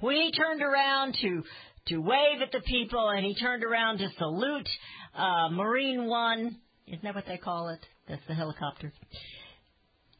When 0.00 0.16
he 0.16 0.30
turned 0.32 0.62
around 0.62 1.16
to 1.22 1.42
to 1.88 1.98
wave 1.98 2.42
at 2.42 2.52
the 2.52 2.60
people 2.60 3.08
and 3.08 3.24
he 3.24 3.34
turned 3.34 3.64
around 3.64 3.98
to 3.98 4.08
salute 4.18 4.68
uh, 5.16 5.48
Marine 5.50 6.06
One, 6.06 6.56
isn't 6.88 7.04
that 7.04 7.14
what 7.14 7.24
they 7.26 7.38
call 7.38 7.68
it? 7.68 7.80
That's 8.08 8.22
the 8.26 8.34
helicopter. 8.34 8.92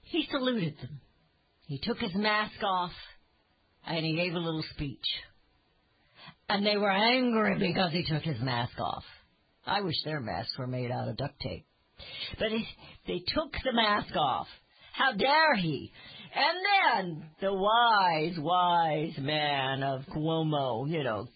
He 0.03 0.27
saluted 0.31 0.77
them. 0.81 1.01
He 1.67 1.79
took 1.83 1.99
his 1.99 2.15
mask 2.15 2.63
off 2.63 2.93
and 3.87 4.05
he 4.05 4.17
gave 4.17 4.35
a 4.35 4.39
little 4.39 4.65
speech. 4.75 5.05
And 6.49 6.65
they 6.65 6.77
were 6.77 6.91
angry 6.91 7.59
because 7.59 7.93
he 7.93 8.05
took 8.05 8.23
his 8.23 8.41
mask 8.41 8.79
off. 8.81 9.05
I 9.67 9.83
wish 9.83 9.97
their 10.05 10.21
masks 10.21 10.57
were 10.59 10.67
made 10.67 10.91
out 10.91 11.09
of 11.09 11.17
duct 11.17 11.39
tape. 11.41 11.67
But 12.39 12.49
he, 12.49 12.67
they 13.07 13.19
took 13.35 13.53
the 13.65 13.73
mask 13.73 14.15
off. 14.17 14.47
How 14.95 15.13
dare 15.13 15.57
he? 15.57 15.93
And 16.35 17.11
then 17.11 17.31
the 17.41 17.53
wise, 17.53 18.39
wise 18.39 19.15
man 19.19 19.83
of 19.83 20.03
Cuomo, 20.15 20.89
you 20.91 21.05
know, 21.05 21.27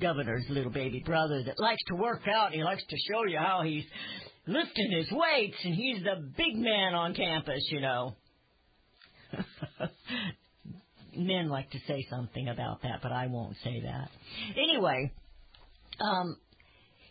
governor's 0.00 0.44
little 0.48 0.72
baby 0.72 1.02
brother 1.04 1.42
that 1.44 1.58
likes 1.58 1.82
to 1.88 1.94
work 1.94 2.22
out 2.28 2.46
and 2.46 2.54
he 2.54 2.64
likes 2.64 2.84
to 2.88 2.96
show 2.96 3.24
you 3.26 3.38
how 3.38 3.62
he's 3.62 3.84
lifting 4.46 4.90
his 4.92 5.10
weights 5.10 5.56
and 5.64 5.74
he's 5.74 6.02
the 6.02 6.30
big 6.36 6.56
man 6.56 6.94
on 6.94 7.14
campus, 7.14 7.66
you 7.70 7.80
know. 7.80 8.16
Men 11.16 11.48
like 11.48 11.70
to 11.70 11.78
say 11.86 12.06
something 12.10 12.48
about 12.48 12.82
that, 12.82 13.00
but 13.02 13.12
I 13.12 13.28
won't 13.28 13.56
say 13.62 13.82
that. 13.82 14.10
Anyway, 14.56 15.12
um, 16.00 16.36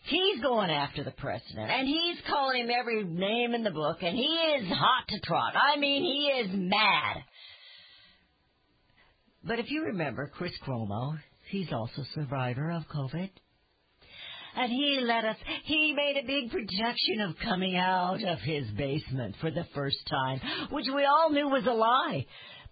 He's 0.06 0.42
going 0.42 0.70
after 0.70 1.02
the 1.02 1.12
president, 1.12 1.70
and 1.70 1.88
he's 1.88 2.18
calling 2.28 2.64
him 2.64 2.70
every 2.70 3.04
name 3.04 3.54
in 3.54 3.64
the 3.64 3.70
book, 3.70 4.02
and 4.02 4.14
he 4.14 4.22
is 4.22 4.68
hot 4.68 5.08
to 5.08 5.20
trot. 5.20 5.54
I 5.56 5.78
mean, 5.78 6.02
he 6.02 6.26
is 6.26 6.50
mad. 6.52 7.24
But 9.42 9.60
if 9.60 9.70
you 9.70 9.84
remember 9.84 10.30
Chris 10.34 10.52
Cuomo, 10.66 11.18
he's 11.50 11.72
also 11.72 12.02
a 12.02 12.14
survivor 12.14 12.70
of 12.70 12.82
COVID. 12.94 13.30
And 14.56 14.70
he 14.70 15.00
let 15.02 15.24
us, 15.24 15.36
he 15.64 15.94
made 15.94 16.16
a 16.22 16.26
big 16.26 16.50
projection 16.50 17.20
of 17.28 17.34
coming 17.42 17.76
out 17.76 18.22
of 18.22 18.38
his 18.40 18.66
basement 18.76 19.34
for 19.40 19.50
the 19.50 19.66
first 19.74 19.98
time, 20.08 20.40
which 20.70 20.86
we 20.94 21.04
all 21.04 21.30
knew 21.30 21.48
was 21.48 21.66
a 21.66 21.72
lie. 21.72 22.26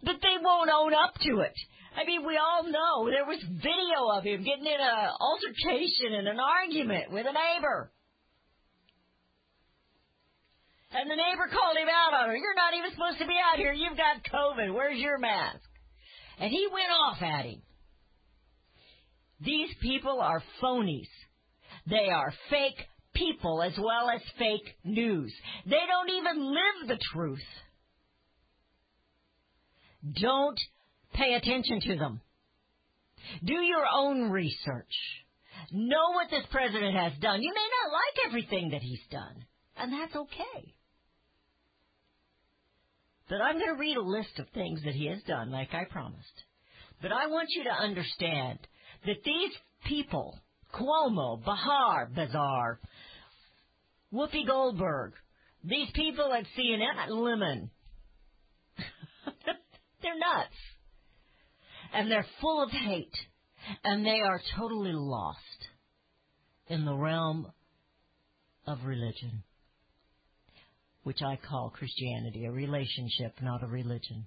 But 0.05 0.16
they 0.23 0.37
won't 0.42 0.71
own 0.71 0.95
up 0.95 1.14
to 1.23 1.40
it. 1.40 1.55
I 1.97 2.05
mean, 2.05 2.27
we 2.27 2.38
all 2.38 2.64
know 2.64 3.11
there 3.11 3.27
was 3.27 3.42
video 3.42 4.09
of 4.16 4.25
him 4.25 4.45
getting 4.45 4.66
in 4.66 4.81
an 4.81 5.11
altercation 5.21 6.14
and 6.18 6.29
an 6.29 6.38
argument 6.40 7.12
with 7.12 7.27
a 7.27 7.33
neighbor. 7.33 7.92
And 10.95 11.11
the 11.11 11.16
neighbor 11.16 11.49
called 11.51 11.77
him 11.77 11.88
out 11.88 12.14
on 12.14 12.31
it. 12.31 12.38
You're 12.38 12.55
not 12.55 12.75
even 12.75 12.92
supposed 12.92 13.18
to 13.18 13.27
be 13.27 13.35
out 13.35 13.59
here. 13.59 13.73
You've 13.73 13.97
got 13.97 14.23
COVID. 14.25 14.75
Where's 14.75 14.99
your 14.99 15.18
mask? 15.18 15.61
And 16.38 16.51
he 16.51 16.68
went 16.73 16.90
off 16.90 17.23
at 17.23 17.47
him. 17.47 17.62
These 19.40 19.71
people 19.81 20.21
are 20.21 20.42
phonies. 20.62 21.09
They 21.87 22.09
are 22.11 22.33
fake 22.51 22.87
people 23.14 23.62
as 23.62 23.73
well 23.79 24.11
as 24.11 24.21
fake 24.38 24.77
news. 24.85 25.33
They 25.66 25.81
don't 25.87 26.11
even 26.11 26.45
live 26.45 26.88
the 26.88 26.99
truth. 27.12 27.40
Don't 30.21 30.59
Pay 31.14 31.35
attention 31.35 31.81
to 31.81 31.97
them. 31.97 32.21
Do 33.45 33.55
your 33.55 33.85
own 33.95 34.31
research. 34.31 34.95
Know 35.71 36.12
what 36.14 36.31
this 36.31 36.45
president 36.51 36.97
has 36.97 37.12
done. 37.21 37.42
You 37.42 37.53
may 37.55 37.68
not 37.83 37.92
like 37.92 38.29
everything 38.29 38.71
that 38.71 38.83
he's 38.83 39.03
done, 39.11 39.45
and 39.77 39.92
that's 39.92 40.16
okay. 40.16 40.75
But 43.29 43.40
I'm 43.40 43.59
going 43.59 43.75
to 43.75 43.81
read 43.81 43.97
a 43.97 44.03
list 44.03 44.38
of 44.38 44.47
things 44.51 44.81
that 44.85 44.95
he 44.95 45.07
has 45.07 45.23
done, 45.27 45.51
like 45.51 45.73
I 45.73 45.85
promised. 45.85 46.42
But 47.01 47.12
I 47.12 47.27
want 47.29 47.49
you 47.51 47.64
to 47.64 47.71
understand 47.71 48.59
that 49.07 49.25
these 49.25 49.53
people, 49.87 50.38
Cuomo, 50.74 51.42
Behar, 51.44 52.06
Bizarre, 52.14 52.80
Whoopi 54.12 54.46
Goldberg, 54.46 55.12
these 55.64 55.88
people 55.94 56.32
at 56.32 56.44
CNN, 56.58 57.08
Lemon, 57.11 57.70
they're 60.02 60.18
nuts. 60.18 60.54
And 61.94 62.11
they're 62.11 62.26
full 62.40 62.62
of 62.62 62.70
hate. 62.70 63.14
And 63.85 64.04
they 64.04 64.20
are 64.20 64.40
totally 64.58 64.92
lost 64.92 65.38
in 66.68 66.85
the 66.85 66.94
realm 66.94 67.52
of 68.66 68.78
religion, 68.85 69.42
which 71.04 71.20
I 71.22 71.38
call 71.48 71.70
Christianity, 71.70 72.46
a 72.46 72.50
relationship, 72.50 73.35
not 73.40 73.62
a 73.62 73.66
religion. 73.66 74.26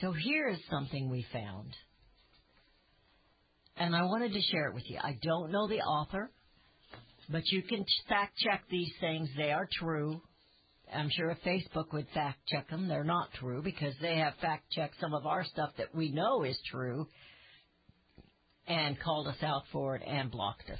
So 0.00 0.12
here 0.12 0.48
is 0.48 0.58
something 0.70 1.10
we 1.10 1.26
found. 1.32 1.74
And 3.76 3.94
I 3.94 4.02
wanted 4.04 4.32
to 4.32 4.40
share 4.40 4.68
it 4.68 4.74
with 4.74 4.88
you. 4.88 4.98
I 5.02 5.18
don't 5.22 5.50
know 5.50 5.66
the 5.66 5.80
author, 5.80 6.30
but 7.28 7.42
you 7.46 7.62
can 7.62 7.84
fact 8.08 8.36
check 8.38 8.62
these 8.70 8.92
things. 9.00 9.28
They 9.36 9.52
are 9.52 9.68
true. 9.80 10.20
I'm 10.94 11.10
sure 11.10 11.30
if 11.30 11.38
Facebook 11.42 11.92
would 11.92 12.06
fact 12.14 12.38
check 12.46 12.68
them, 12.68 12.88
they're 12.88 13.04
not 13.04 13.32
true 13.40 13.62
because 13.62 13.94
they 14.00 14.16
have 14.16 14.34
fact 14.40 14.70
checked 14.70 14.94
some 15.00 15.14
of 15.14 15.26
our 15.26 15.44
stuff 15.44 15.70
that 15.78 15.94
we 15.94 16.12
know 16.12 16.44
is 16.44 16.58
true 16.70 17.08
and 18.66 18.98
called 19.00 19.26
us 19.26 19.42
out 19.42 19.62
for 19.72 19.96
it 19.96 20.02
and 20.06 20.30
blocked 20.30 20.70
us. 20.70 20.78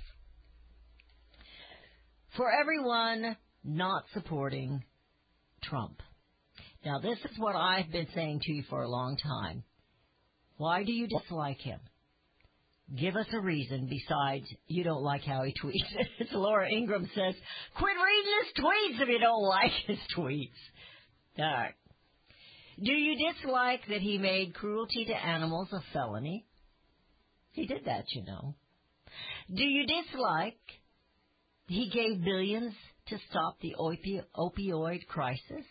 For 2.37 2.51
everyone 2.53 3.37
not 3.65 4.05
supporting 4.13 4.85
Trump. 5.63 6.01
Now, 6.85 6.99
this 6.99 7.19
is 7.19 7.39
what 7.39 7.57
I've 7.57 7.91
been 7.91 8.09
saying 8.15 8.41
to 8.43 8.53
you 8.53 8.63
for 8.69 8.83
a 8.83 8.89
long 8.89 9.17
time. 9.17 9.65
Why 10.57 10.85
do 10.85 10.93
you 10.93 11.09
dislike 11.09 11.59
him? 11.59 11.81
Give 12.95 13.17
us 13.17 13.27
a 13.33 13.41
reason 13.41 13.89
besides 13.89 14.45
you 14.67 14.85
don't 14.85 15.03
like 15.03 15.23
how 15.25 15.43
he 15.43 15.55
tweets. 15.55 16.33
Laura 16.33 16.71
Ingraham 16.71 17.09
says, 17.15 17.35
quit 17.77 17.95
reading 17.97 18.33
his 18.45 18.65
tweets 18.65 19.03
if 19.03 19.09
you 19.09 19.19
don't 19.19 19.43
like 19.43 19.73
his 19.87 19.99
tweets. 20.17 20.49
All 21.39 21.45
right. 21.45 21.75
Do 22.83 22.93
you 22.93 23.33
dislike 23.33 23.81
that 23.89 24.01
he 24.01 24.19
made 24.19 24.55
cruelty 24.55 25.07
to 25.07 25.15
animals 25.15 25.69
a 25.73 25.81
felony? 25.93 26.45
He 27.53 27.67
did 27.67 27.87
that, 27.87 28.05
you 28.11 28.25
know. 28.25 28.55
Do 29.53 29.63
you 29.63 29.87
dislike 29.87 30.59
he 31.67 31.89
gave 31.89 32.25
billions 32.25 32.75
to 33.09 33.19
stop 33.31 33.57
the 33.61 33.75
opi- 33.79 34.25
opioid 34.37 35.07
crisis? 35.07 35.65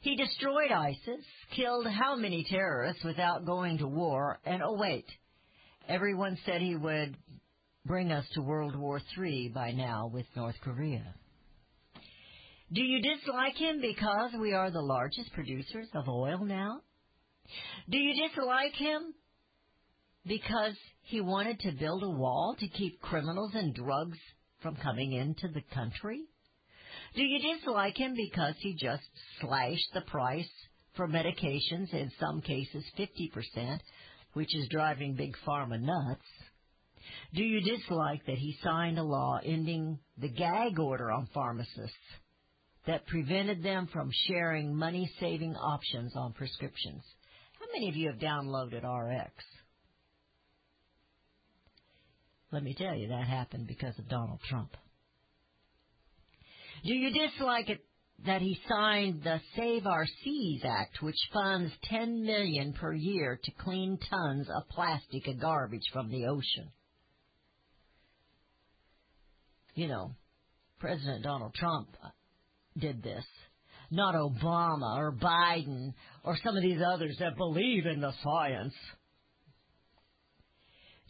He 0.00 0.16
destroyed 0.16 0.72
ISIS, 0.72 1.24
killed 1.54 1.86
how 1.86 2.16
many 2.16 2.44
terrorists 2.48 3.04
without 3.04 3.46
going 3.46 3.78
to 3.78 3.86
war, 3.86 4.40
and 4.44 4.60
oh 4.60 4.76
wait, 4.76 5.06
everyone 5.88 6.38
said 6.44 6.60
he 6.60 6.76
would 6.76 7.16
bring 7.84 8.12
us 8.12 8.24
to 8.34 8.42
World 8.42 8.76
War 8.76 9.00
III 9.18 9.50
by 9.54 9.72
now 9.72 10.10
with 10.12 10.26
North 10.36 10.56
Korea. 10.62 11.14
Do 12.72 12.80
you 12.82 13.02
dislike 13.02 13.56
him 13.56 13.80
because 13.80 14.30
we 14.40 14.54
are 14.54 14.70
the 14.70 14.80
largest 14.80 15.32
producers 15.34 15.88
of 15.94 16.08
oil 16.08 16.44
now? 16.44 16.80
Do 17.90 17.98
you 17.98 18.28
dislike 18.28 18.74
him 18.74 19.14
because 20.26 20.74
he 21.02 21.20
wanted 21.20 21.58
to 21.60 21.72
build 21.72 22.02
a 22.02 22.10
wall 22.10 22.56
to 22.58 22.68
keep 22.68 23.00
criminals 23.00 23.52
and 23.54 23.74
drugs 23.74 24.18
from 24.62 24.76
coming 24.76 25.12
into 25.12 25.48
the 25.48 25.62
country? 25.74 26.22
Do 27.14 27.22
you 27.22 27.56
dislike 27.56 27.98
him 27.98 28.14
because 28.14 28.54
he 28.60 28.74
just 28.74 29.02
slashed 29.40 29.92
the 29.92 30.00
price 30.02 30.48
for 30.96 31.08
medications, 31.08 31.92
in 31.92 32.10
some 32.20 32.40
cases 32.40 32.84
50%, 32.98 33.80
which 34.32 34.54
is 34.54 34.68
driving 34.68 35.14
Big 35.14 35.34
Pharma 35.46 35.80
nuts? 35.80 36.26
Do 37.34 37.42
you 37.42 37.60
dislike 37.60 38.24
that 38.26 38.38
he 38.38 38.56
signed 38.62 38.98
a 38.98 39.02
law 39.02 39.40
ending 39.44 39.98
the 40.18 40.28
gag 40.28 40.78
order 40.78 41.10
on 41.10 41.28
pharmacists 41.34 41.96
that 42.86 43.06
prevented 43.06 43.62
them 43.62 43.88
from 43.92 44.10
sharing 44.28 44.74
money-saving 44.74 45.54
options 45.54 46.14
on 46.16 46.32
prescriptions? 46.32 47.02
How 47.58 47.66
many 47.72 47.88
of 47.88 47.96
you 47.96 48.08
have 48.08 48.18
downloaded 48.18 48.82
RX? 48.84 49.32
Let 52.50 52.62
me 52.62 52.74
tell 52.74 52.94
you, 52.94 53.08
that 53.08 53.26
happened 53.26 53.66
because 53.66 53.98
of 53.98 54.08
Donald 54.08 54.40
Trump. 54.48 54.76
Do 56.84 56.92
you 56.92 57.10
dislike 57.10 57.70
it 57.70 57.84
that 58.26 58.40
he 58.40 58.58
signed 58.68 59.22
the 59.24 59.40
Save 59.56 59.86
Our 59.86 60.06
Seas 60.22 60.62
Act, 60.64 61.02
which 61.02 61.16
funds 61.32 61.72
10 61.84 62.24
million 62.24 62.72
per 62.72 62.92
year 62.92 63.38
to 63.42 63.50
clean 63.58 63.98
tons 64.08 64.48
of 64.48 64.68
plastic 64.68 65.26
and 65.26 65.40
garbage 65.40 65.82
from 65.92 66.10
the 66.10 66.26
ocean? 66.26 66.70
You 69.74 69.88
know, 69.88 70.14
President 70.78 71.24
Donald 71.24 71.54
Trump 71.54 71.88
did 72.78 73.02
this, 73.02 73.24
not 73.90 74.14
Obama 74.14 74.96
or 74.96 75.12
Biden 75.12 75.94
or 76.24 76.36
some 76.44 76.56
of 76.56 76.62
these 76.62 76.80
others 76.84 77.16
that 77.18 77.36
believe 77.36 77.86
in 77.86 78.00
the 78.00 78.12
science. 78.22 78.74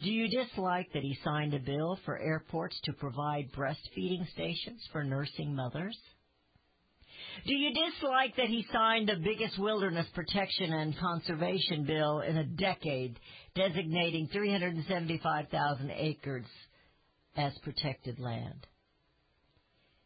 Do 0.01 0.09
you 0.11 0.27
dislike 0.27 0.91
that 0.93 1.03
he 1.03 1.17
signed 1.23 1.53
a 1.53 1.59
bill 1.59 1.99
for 2.05 2.19
airports 2.19 2.79
to 2.85 2.93
provide 2.93 3.51
breastfeeding 3.51 4.29
stations 4.31 4.81
for 4.91 5.03
nursing 5.03 5.55
mothers? 5.55 5.97
Do 7.45 7.53
you 7.53 7.73
dislike 7.73 8.35
that 8.37 8.47
he 8.47 8.65
signed 8.71 9.09
the 9.09 9.15
biggest 9.15 9.59
wilderness 9.59 10.07
protection 10.13 10.71
and 10.71 10.97
conservation 10.97 11.83
bill 11.85 12.21
in 12.21 12.37
a 12.37 12.45
decade, 12.45 13.19
designating 13.55 14.29
375,000 14.31 15.91
acres 15.91 16.45
as 17.35 17.53
protected 17.63 18.19
land? 18.19 18.65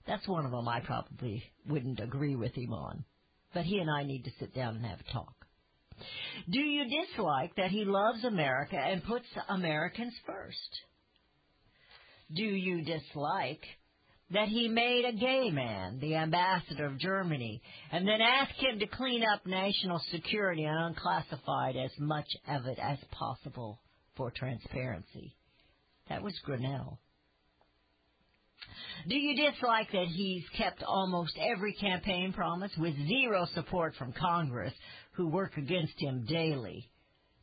That's 0.08 0.28
one 0.28 0.46
of 0.46 0.52
them 0.52 0.68
I 0.68 0.80
probably 0.80 1.44
wouldn't 1.68 2.00
agree 2.00 2.36
with 2.36 2.54
him 2.56 2.74
on. 2.74 3.04
But 3.54 3.66
he 3.66 3.80
and 3.80 3.90
I 3.90 4.04
need 4.04 4.24
to 4.24 4.32
sit 4.40 4.56
down 4.56 4.78
and 4.78 4.86
have 4.86 5.00
a 5.00 5.13
talk. 5.13 5.34
Do 6.50 6.60
you 6.60 6.86
dislike 6.86 7.56
that 7.58 7.72
he 7.72 7.84
loves 7.86 8.24
America 8.24 8.78
and 8.78 9.04
puts 9.04 9.26
Americans 9.50 10.13
first? 10.26 10.82
Do 12.34 12.44
you 12.44 12.84
dislike 12.84 13.63
that 14.32 14.50
he 14.50 14.68
made 14.68 15.06
a 15.06 15.13
gay 15.13 15.50
man 15.52 16.00
the 16.00 16.16
ambassador 16.16 16.86
of 16.86 17.00
Germany 17.00 17.62
and 17.92 18.08
then 18.08 18.20
asked 18.22 18.60
him 18.60 18.80
to 18.80 18.88
clean 18.88 19.24
up 19.24 19.46
national 19.46 20.02
security 20.12 20.63
and 20.63 20.78
unclassified 20.78 21.76
as 21.78 21.92
much 22.00 22.28
of 22.48 22.66
it 22.66 22.78
as 22.82 22.98
possible 23.12 23.80
for 24.16 24.32
transparency? 24.32 25.36
That 26.10 26.24
was 26.24 26.38
Grenell. 26.46 26.98
Do 29.08 29.16
you 29.16 29.50
dislike 29.50 29.92
that 29.92 30.08
he's 30.08 30.44
kept 30.58 30.84
almost 30.84 31.38
every 31.40 31.74
campaign 31.74 32.34
promise 32.34 32.72
with 32.78 32.96
zero 33.08 33.48
support 33.54 33.96
from 33.96 34.12
Congress 34.12 34.74
who 35.13 35.28
work 35.28 35.56
against 35.58 35.94
him 35.98 36.26
daily, 36.28 36.90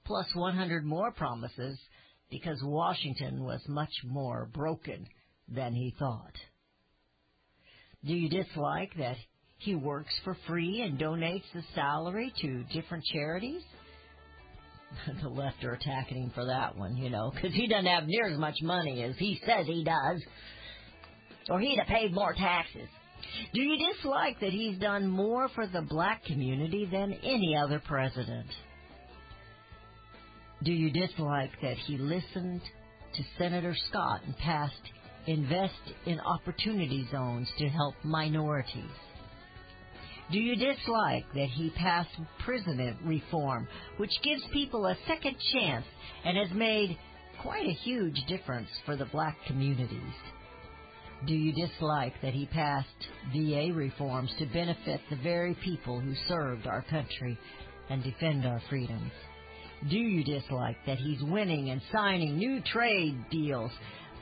plus 0.05 0.27
100 0.35 0.85
more 0.85 1.13
promises 1.13 1.79
because 2.31 2.61
Washington 2.63 3.45
was 3.45 3.61
much 3.69 3.93
more 4.05 4.51
broken 4.53 5.07
than 5.49 5.73
he 5.73 5.95
thought. 5.99 6.35
Do 8.07 8.15
you 8.15 8.29
dislike 8.29 8.93
that 8.99 9.17
he 9.59 9.75
works 9.75 10.13
for 10.25 10.37
free 10.47 10.83
and 10.83 10.99
donates 10.99 11.45
the 11.55 11.63
salary 11.75 12.33
to 12.43 12.65
different 12.65 13.05
charities? 13.05 13.63
the 15.23 15.29
left 15.29 15.65
are 15.65 15.73
attacking 15.73 16.25
him 16.25 16.33
for 16.35 16.45
that 16.45 16.77
one, 16.77 16.97
you 16.97 17.11
know, 17.11 17.33
because 17.35 17.55
he 17.55 17.67
doesn't 17.67 17.87
have 17.87 18.05
near 18.07 18.27
as 18.27 18.39
much 18.39 18.57
money 18.63 19.03
as 19.03 19.17
he 19.17 19.41
says 19.47 19.67
he 19.67 19.85
does, 19.85 20.23
or 21.49 21.61
he'd 21.61 21.79
have 21.79 21.87
paid 21.87 22.13
more 22.13 22.35
taxes. 22.35 22.89
Do 23.53 23.63
you 23.63 23.93
dislike 23.93 24.39
that 24.41 24.51
he's 24.51 24.79
done 24.79 25.09
more 25.09 25.49
for 25.55 25.67
the 25.67 25.83
black 25.83 26.25
community 26.25 26.87
than 26.91 27.15
any 27.23 27.57
other 27.57 27.81
president? 27.85 28.47
Do 30.63 30.73
you 30.73 30.91
dislike 30.91 31.51
that 31.63 31.77
he 31.79 31.97
listened 31.97 32.61
to 33.15 33.23
Senator 33.39 33.75
Scott 33.89 34.21
and 34.27 34.37
passed 34.37 34.75
Invest 35.27 35.93
in 36.05 36.21
Opportunity 36.21 37.09
Zones 37.11 37.49
to 37.59 37.69
help 37.69 37.95
minorities? 38.05 38.91
Do 40.31 40.39
you 40.39 40.55
dislike 40.55 41.25
that 41.35 41.49
he 41.49 41.71
passed 41.71 42.11
prison 42.45 42.99
reform, 43.05 43.67
which 43.97 44.11
gives 44.23 44.43
people 44.53 44.87
a 44.87 44.97
second 45.07 45.37
chance 45.53 45.87
and 46.25 46.37
has 46.37 46.55
made 46.55 46.99
quite 47.41 47.67
a 47.67 47.73
huge 47.73 48.17
difference 48.29 48.69
for 48.85 48.97
the 48.97 49.07
black 49.07 49.37
communities? 49.47 50.15
Do 51.27 51.35
you 51.35 51.53
dislike 51.53 52.21
that 52.21 52.35
he 52.35 52.45
passed 52.47 52.89
VA 53.35 53.71
reforms 53.73 54.31
to 54.39 54.47
benefit 54.47 55.01
the 55.09 55.17
very 55.17 55.55
people 55.65 56.01
who 56.01 56.15
served 56.29 56.67
our 56.67 56.83
country 56.83 57.39
and 57.89 58.03
defend 58.03 58.45
our 58.45 58.61
freedoms? 58.69 59.13
Do 59.89 59.97
you 59.97 60.25
dislike 60.25 60.77
that 60.87 60.99
he's 60.99 61.23
winning 61.23 61.71
and 61.71 61.81
signing 61.93 62.37
new 62.37 62.61
trade 62.63 63.25
deals 63.31 63.71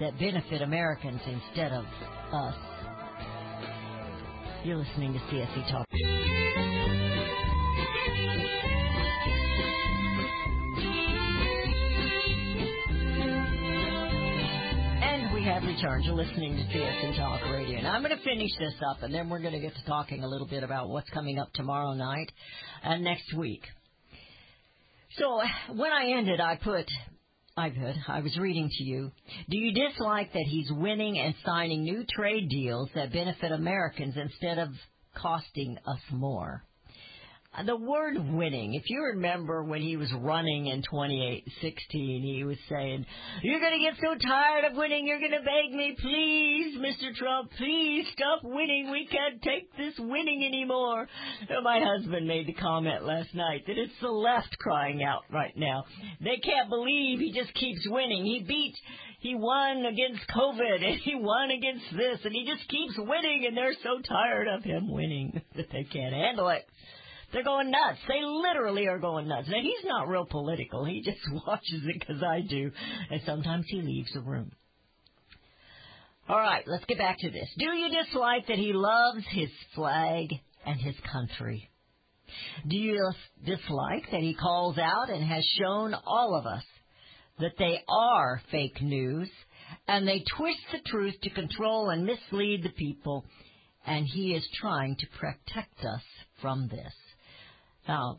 that 0.03 0.19
benefit 0.19 0.63
Americans 0.63 1.21
instead 1.27 1.71
of 1.71 1.85
us? 2.33 2.55
You're 4.65 4.77
listening 4.77 5.13
to 5.13 5.19
CSC 5.21 5.71
Talk. 5.71 5.87
And 15.03 15.33
we 15.33 15.45
have 15.45 15.63
returned 15.63 16.05
to 16.07 16.15
listening 16.15 16.57
to 16.57 16.63
CSC 16.65 17.17
Talk 17.17 17.41
Radio. 17.53 17.79
And 17.79 17.87
I'm 17.87 18.03
going 18.03 18.17
to 18.17 18.25
finish 18.25 18.51
this 18.59 18.75
up, 18.91 19.05
and 19.05 19.15
then 19.15 19.29
we're 19.29 19.39
going 19.39 19.55
to 19.55 19.61
get 19.61 19.77
to 19.77 19.85
talking 19.85 20.25
a 20.25 20.29
little 20.29 20.49
bit 20.49 20.65
about 20.65 20.89
what's 20.89 21.11
coming 21.11 21.39
up 21.39 21.53
tomorrow 21.53 21.95
night 21.95 22.33
and 22.83 23.05
next 23.05 23.33
week. 23.35 23.63
So 25.17 25.41
when 25.75 25.93
I 25.93 26.07
ended, 26.17 26.41
I 26.41 26.57
put, 26.57 26.91
I 27.63 27.71
put, 27.71 27.95
I 28.09 28.21
was 28.23 28.37
reading 28.39 28.69
to 28.69 28.83
you. 28.83 29.13
Do 29.49 29.57
you 29.57 29.73
dislike 29.73 30.33
that 30.33 30.47
he's 30.49 30.73
winning 30.73 31.17
and 31.17 31.33
signing 31.47 31.85
new 31.85 32.05
trade 32.13 32.49
deals 32.49 32.91
that 32.97 33.13
benefit 33.13 33.53
Americans 33.53 34.17
instead 34.17 34.59
of 34.59 34.71
costing 35.17 35.79
us 35.87 36.01
more? 36.11 36.65
The 37.67 37.77
word 37.77 38.17
winning, 38.33 38.75
if 38.75 38.89
you 38.89 39.03
remember 39.13 39.63
when 39.63 39.83
he 39.83 39.99
was 39.99 40.11
running 40.15 40.69
in 40.69 40.83
2016, 40.83 42.23
he 42.23 42.45
was 42.45 42.57
saying, 42.69 43.05
You're 43.43 43.61
going 43.61 43.79
to 43.79 43.91
get 43.91 44.01
so 44.01 44.17
tired 44.27 44.65
of 44.65 44.77
winning, 44.77 45.07
you're 45.07 45.21
going 45.21 45.33
to 45.33 45.45
beg 45.45 45.71
me, 45.71 45.95
please, 46.01 46.79
Mr. 46.79 47.15
Trump, 47.15 47.51
please 47.59 48.07
stop 48.15 48.41
winning. 48.43 48.91
We 48.91 49.07
can't 49.07 49.41
take 49.43 49.71
this 49.77 49.95
winning 49.99 50.45
anymore. 50.45 51.07
My 51.63 51.81
husband 51.85 52.27
made 52.27 52.47
the 52.47 52.55
comment 52.55 53.05
last 53.05 53.35
night 53.35 53.65
that 53.67 53.77
it's 53.77 54.01
the 54.01 54.09
left 54.09 54.57
crying 54.59 55.05
out 55.05 55.23
right 55.31 55.57
now. 55.57 55.85
They 56.21 56.39
can't 56.39 56.71
believe 56.71 57.21
he 57.21 57.33
just 57.33 57.53
keeps 57.55 57.87
winning. 57.87 58.25
He 58.25 58.45
beat 58.49 58.75
he 59.21 59.37
won 59.37 59.87
against 59.87 60.27
COVID 60.35 60.85
and 60.85 61.01
he 61.01 61.15
won 61.15 61.51
against 61.51 61.85
this 61.97 62.19
and 62.25 62.35
he 62.35 62.45
just 62.45 62.69
keeps 62.69 62.95
winning 62.99 63.45
and 63.47 63.57
they're 63.57 63.77
so 63.85 64.01
tired 64.01 64.49
of 64.49 64.65
him 64.65 64.91
winning 64.91 65.41
that 65.57 65.71
they 65.71 65.85
can't 65.85 66.15
handle 66.15 66.49
it. 66.49 66.67
They're 67.33 67.43
going 67.43 67.71
nuts. 67.71 67.99
They 68.09 68.23
literally 68.23 68.87
are 68.89 68.99
going 68.99 69.29
nuts. 69.29 69.49
Now, 69.49 69.61
he's 69.63 69.85
not 69.85 70.09
real 70.09 70.27
political. 70.27 70.85
He 70.85 71.03
just 71.03 71.21
watches 71.47 71.83
it 71.85 71.99
because 71.99 72.23
I 72.23 72.41
do. 72.41 72.71
And 73.11 73.23
sometimes 73.25 73.67
he 73.69 73.81
leaves 73.81 74.13
the 74.13 74.21
room. 74.21 74.53
All 76.29 76.39
right, 76.39 76.63
let's 76.67 76.85
get 76.85 76.99
back 76.99 77.19
to 77.19 77.31
this. 77.31 77.49
Do 77.59 77.65
you 77.65 77.89
dislike 77.91 78.47
that 78.47 78.59
he 78.59 78.73
loves 78.73 79.25
his 79.31 79.51
flag 79.75 80.29
and 80.65 80.81
his 80.81 80.95
country? 81.11 81.69
Do 82.67 82.77
you 82.77 83.13
dislike 83.45 84.11
that 84.11 84.21
he 84.21 84.35
calls 84.35 84.79
out 84.79 85.11
and 85.11 85.25
has 85.25 85.45
shown 85.59 85.95
all 86.07 86.37
of 86.39 86.47
us 86.47 86.63
that 87.41 87.59
they 87.59 87.81
are 87.89 88.41
fake 88.51 88.81
news 88.81 89.29
and 89.89 90.07
they 90.07 90.25
twist 90.37 90.61
the 90.71 90.79
truth 90.87 91.15
to 91.23 91.31
control 91.31 91.91
and 91.91 92.07
mislead 92.07 92.63
the 92.63 92.71
people 92.71 93.25
and 93.85 94.07
he 94.07 94.35
is 94.35 94.47
trying 94.61 94.97
to 94.97 95.07
protect 95.19 95.81
us 95.81 96.03
from 96.41 96.69
this? 96.69 96.93
Now, 97.87 98.19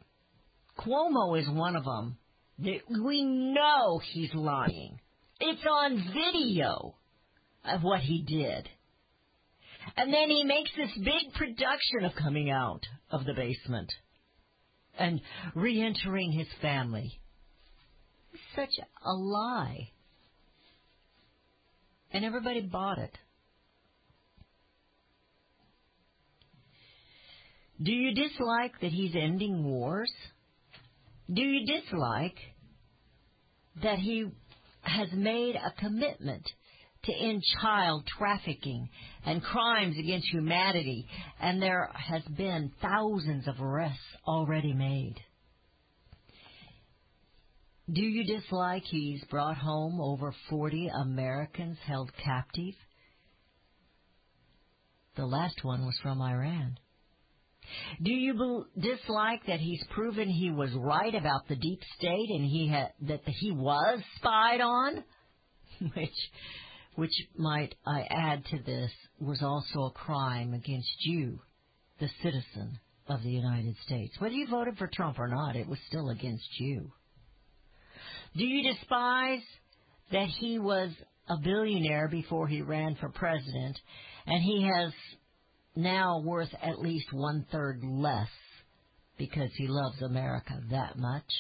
Cuomo 0.80 1.40
is 1.40 1.48
one 1.50 1.76
of 1.76 1.86
them. 1.86 2.18
We 2.60 3.24
know 3.24 4.00
he's 4.12 4.34
lying. 4.34 5.00
It's 5.40 5.66
on 5.70 6.14
video 6.14 6.96
of 7.66 7.84
what 7.84 8.02
he 8.02 8.24
did. 8.24 8.70
And 9.98 10.14
then 10.14 10.30
he 10.30 10.44
makes 10.44 10.70
this 10.78 10.92
big 10.98 11.34
production 11.36 12.06
of 12.06 12.16
coming 12.16 12.50
out 12.50 12.86
of 13.12 13.26
the 13.26 13.34
basement 13.34 13.92
and 14.98 15.22
re-entering 15.56 16.32
his 16.32 16.48
family. 16.62 17.20
Such 18.56 18.70
a 19.06 19.14
lie. 19.14 19.90
And 22.12 22.24
everybody 22.24 22.62
bought 22.62 23.00
it. 23.00 23.18
Do 27.82 27.92
you 27.92 28.14
dislike 28.14 28.80
that 28.82 28.92
he's 28.92 29.16
ending 29.16 29.64
wars? 29.64 30.12
Do 31.32 31.42
you 31.42 31.66
dislike 31.66 32.38
that 33.82 33.98
he 33.98 34.26
has 34.82 35.08
made 35.14 35.56
a 35.56 35.74
commitment 35.80 36.48
to 37.06 37.14
end 37.14 37.42
child 37.62 38.06
trafficking 38.18 38.90
and 39.26 39.42
crimes 39.42 39.98
against 39.98 40.28
humanity, 40.30 41.08
and 41.42 41.62
there 41.62 41.90
has 41.94 42.24
been 42.38 42.72
thousands 42.82 43.48
of 43.48 43.60
arrests 43.62 44.00
already 44.28 44.74
made? 44.74 45.16
Do 47.92 48.02
you 48.02 48.24
dislike 48.24 48.84
he's 48.84 49.24
brought 49.26 49.58
home 49.58 50.00
over 50.00 50.34
40 50.50 50.90
Americans 51.02 51.78
held 51.86 52.12
captive? 52.24 52.76
The 55.16 55.26
last 55.26 55.64
one 55.64 55.86
was 55.86 55.98
from 56.02 56.22
Iran. 56.22 56.78
Do 58.02 58.12
you 58.12 58.66
dislike 58.78 59.46
that 59.48 59.60
he's 59.60 59.84
proven 59.92 60.30
he 60.30 60.52
was 60.52 60.72
right 60.74 61.14
about 61.14 61.48
the 61.48 61.56
deep 61.56 61.80
state 61.98 62.30
and 62.30 62.46
he 62.46 62.68
had 62.68 62.94
that 63.02 63.22
he 63.26 63.52
was 63.52 64.02
spied 64.18 64.62
on? 64.62 65.04
which, 65.96 66.30
which 66.96 67.28
might 67.38 67.76
I 67.86 68.06
add 68.10 68.46
to 68.52 68.60
this, 68.60 68.92
was 69.20 69.42
also 69.42 69.86
a 69.86 69.92
crime 69.92 70.54
against 70.54 70.94
you, 71.06 71.40
the 72.00 72.10
citizen 72.22 72.80
of 73.08 73.22
the 73.24 73.32
United 73.32 73.76
States. 73.86 74.16
Whether 74.20 74.36
you 74.36 74.48
voted 74.48 74.78
for 74.78 74.90
Trump 74.94 75.20
or 75.20 75.28
not, 75.28 75.56
it 75.56 75.68
was 75.68 75.80
still 75.88 76.10
against 76.10 76.48
you. 76.60 76.92
Do 78.36 78.46
you 78.46 78.74
despise 78.74 79.44
that 80.12 80.28
he 80.40 80.60
was 80.60 80.92
a 81.30 81.38
billionaire 81.38 82.08
before 82.08 82.48
he 82.48 82.62
ran 82.62 82.96
for 82.96 83.10
president 83.10 83.78
and 84.26 84.42
he 84.42 84.64
has 84.64 84.92
now 85.76 86.20
worth 86.20 86.54
at 86.62 86.80
least 86.80 87.08
one 87.12 87.46
third 87.52 87.82
less 87.84 88.30
because 89.18 89.50
he 89.58 89.68
loves 89.68 90.02
America 90.02 90.62
that 90.72 90.98
much? 90.98 91.32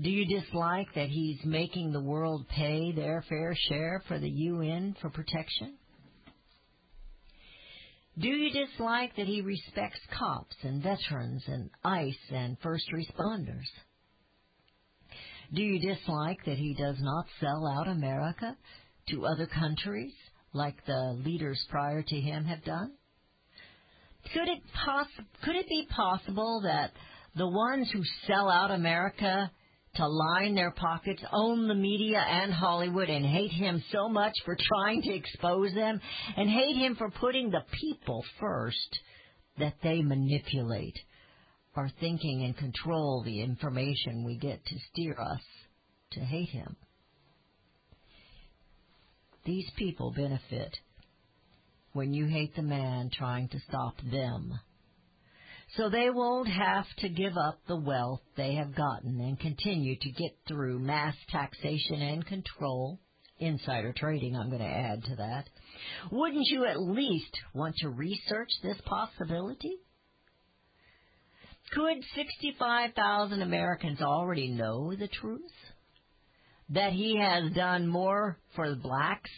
Do 0.00 0.10
you 0.10 0.26
dislike 0.26 0.88
that 0.96 1.08
he's 1.08 1.38
making 1.44 1.92
the 1.92 2.00
world 2.02 2.48
pay 2.48 2.92
their 2.92 3.24
fair 3.28 3.54
share 3.68 4.02
for 4.08 4.18
the 4.18 4.28
UN 4.28 4.96
for 5.00 5.10
protection? 5.10 5.76
Do 8.18 8.28
you 8.28 8.50
dislike 8.50 9.16
that 9.16 9.26
he 9.26 9.40
respects 9.40 10.00
cops 10.16 10.56
and 10.62 10.82
veterans 10.82 11.42
and 11.46 11.70
ICE 11.84 12.30
and 12.30 12.56
first 12.60 12.84
responders? 12.92 13.66
Do 15.52 15.62
you 15.62 15.78
dislike 15.80 16.38
that 16.46 16.56
he 16.58 16.74
does 16.74 16.96
not 17.00 17.26
sell 17.40 17.66
out 17.66 17.88
America 17.88 18.56
to 19.10 19.26
other 19.26 19.46
countries 19.46 20.12
like 20.54 20.76
the 20.86 21.20
leaders 21.24 21.62
prior 21.68 22.02
to 22.02 22.16
him 22.20 22.44
have 22.44 22.64
done? 22.64 22.92
Could 24.32 24.48
it 24.48 24.62
poss- 24.72 25.26
could 25.42 25.56
it 25.56 25.68
be 25.68 25.86
possible 25.90 26.62
that 26.62 26.92
the 27.36 27.48
ones 27.48 27.90
who 27.92 28.02
sell 28.26 28.48
out 28.48 28.70
America 28.70 29.50
to 29.96 30.08
line 30.08 30.54
their 30.54 30.70
pockets 30.72 31.22
own 31.32 31.68
the 31.68 31.74
media 31.74 32.18
and 32.18 32.52
Hollywood 32.52 33.10
and 33.10 33.24
hate 33.24 33.52
him 33.52 33.82
so 33.92 34.08
much 34.08 34.32
for 34.44 34.56
trying 34.56 35.02
to 35.02 35.14
expose 35.14 35.72
them 35.74 36.00
and 36.36 36.48
hate 36.48 36.76
him 36.76 36.96
for 36.96 37.10
putting 37.10 37.50
the 37.50 37.64
people 37.80 38.24
first 38.40 38.98
that 39.58 39.74
they 39.82 40.02
manipulate 40.02 40.98
our 41.76 41.90
thinking 42.00 42.44
and 42.44 42.56
control 42.56 43.22
the 43.24 43.40
information 43.40 44.24
we 44.24 44.36
get 44.36 44.64
to 44.64 44.76
steer 44.90 45.20
us 45.20 45.42
to 46.12 46.20
hate 46.20 46.48
him? 46.48 46.76
These 49.44 49.70
people 49.76 50.10
benefit 50.10 50.74
when 51.92 52.14
you 52.14 52.26
hate 52.26 52.56
the 52.56 52.62
man 52.62 53.10
trying 53.12 53.48
to 53.48 53.60
stop 53.68 53.94
them. 54.10 54.58
So 55.76 55.90
they 55.90 56.08
won't 56.10 56.48
have 56.48 56.86
to 56.98 57.08
give 57.08 57.36
up 57.36 57.58
the 57.66 57.76
wealth 57.76 58.20
they 58.36 58.54
have 58.54 58.74
gotten 58.74 59.20
and 59.20 59.38
continue 59.38 59.96
to 59.96 60.10
get 60.10 60.36
through 60.46 60.78
mass 60.78 61.14
taxation 61.30 62.00
and 62.00 62.24
control. 62.26 63.00
Insider 63.38 63.92
trading, 63.92 64.36
I'm 64.36 64.48
going 64.48 64.60
to 64.60 64.66
add 64.66 65.02
to 65.04 65.16
that. 65.16 65.48
Wouldn't 66.12 66.46
you 66.46 66.66
at 66.66 66.80
least 66.80 67.36
want 67.52 67.74
to 67.78 67.88
research 67.88 68.50
this 68.62 68.80
possibility? 68.86 69.76
Could 71.72 72.04
65,000 72.14 73.42
Americans 73.42 74.00
already 74.00 74.48
know 74.48 74.94
the 74.94 75.08
truth? 75.08 75.50
That 76.70 76.92
he 76.92 77.18
has 77.18 77.52
done 77.52 77.86
more 77.86 78.38
for 78.54 78.70
the 78.70 78.76
blacks 78.76 79.30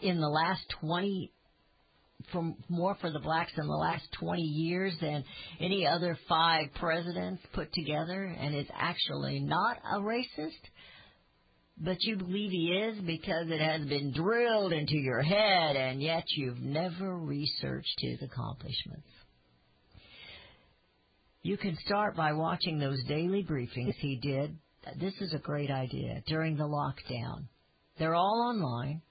in 0.00 0.20
the 0.20 0.28
last 0.28 0.62
20 0.80 1.32
from 2.30 2.56
more 2.68 2.96
for 3.00 3.10
the 3.10 3.18
blacks 3.18 3.52
in 3.56 3.66
the 3.66 3.74
last 3.74 4.04
20 4.20 4.42
years 4.42 4.94
than 5.00 5.24
any 5.60 5.86
other 5.86 6.16
five 6.28 6.66
presidents 6.78 7.42
put 7.52 7.72
together 7.72 8.24
and 8.24 8.54
is 8.54 8.68
actually 8.72 9.40
not 9.40 9.78
a 9.92 9.98
racist. 9.98 10.50
But 11.78 11.96
you 12.00 12.16
believe 12.16 12.50
he 12.50 12.68
is 12.68 12.98
because 13.00 13.48
it 13.48 13.60
has 13.60 13.84
been 13.88 14.12
drilled 14.12 14.72
into 14.72 14.94
your 14.94 15.22
head 15.22 15.74
and 15.74 16.00
yet 16.00 16.24
you've 16.36 16.60
never 16.60 17.18
researched 17.18 17.98
his 17.98 18.22
accomplishments. 18.22 19.08
You 21.42 21.56
can 21.56 21.76
start 21.84 22.14
by 22.14 22.34
watching 22.34 22.78
those 22.78 23.02
daily 23.08 23.42
briefings 23.42 23.94
he 23.96 24.16
did 24.16 24.56
this 24.98 25.14
is 25.20 25.32
a 25.32 25.38
great 25.38 25.70
idea 25.70 26.22
during 26.26 26.56
the 26.56 26.64
lockdown. 26.64 27.44
They're 27.98 28.14
all 28.14 28.52
online. 28.54 29.02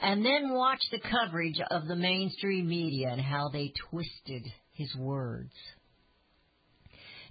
And 0.00 0.24
then 0.24 0.52
watch 0.52 0.80
the 0.90 1.00
coverage 1.00 1.60
of 1.70 1.86
the 1.86 1.96
mainstream 1.96 2.68
media 2.68 3.08
and 3.10 3.20
how 3.20 3.48
they 3.52 3.72
twisted 3.90 4.46
his 4.72 4.94
words. 4.96 5.52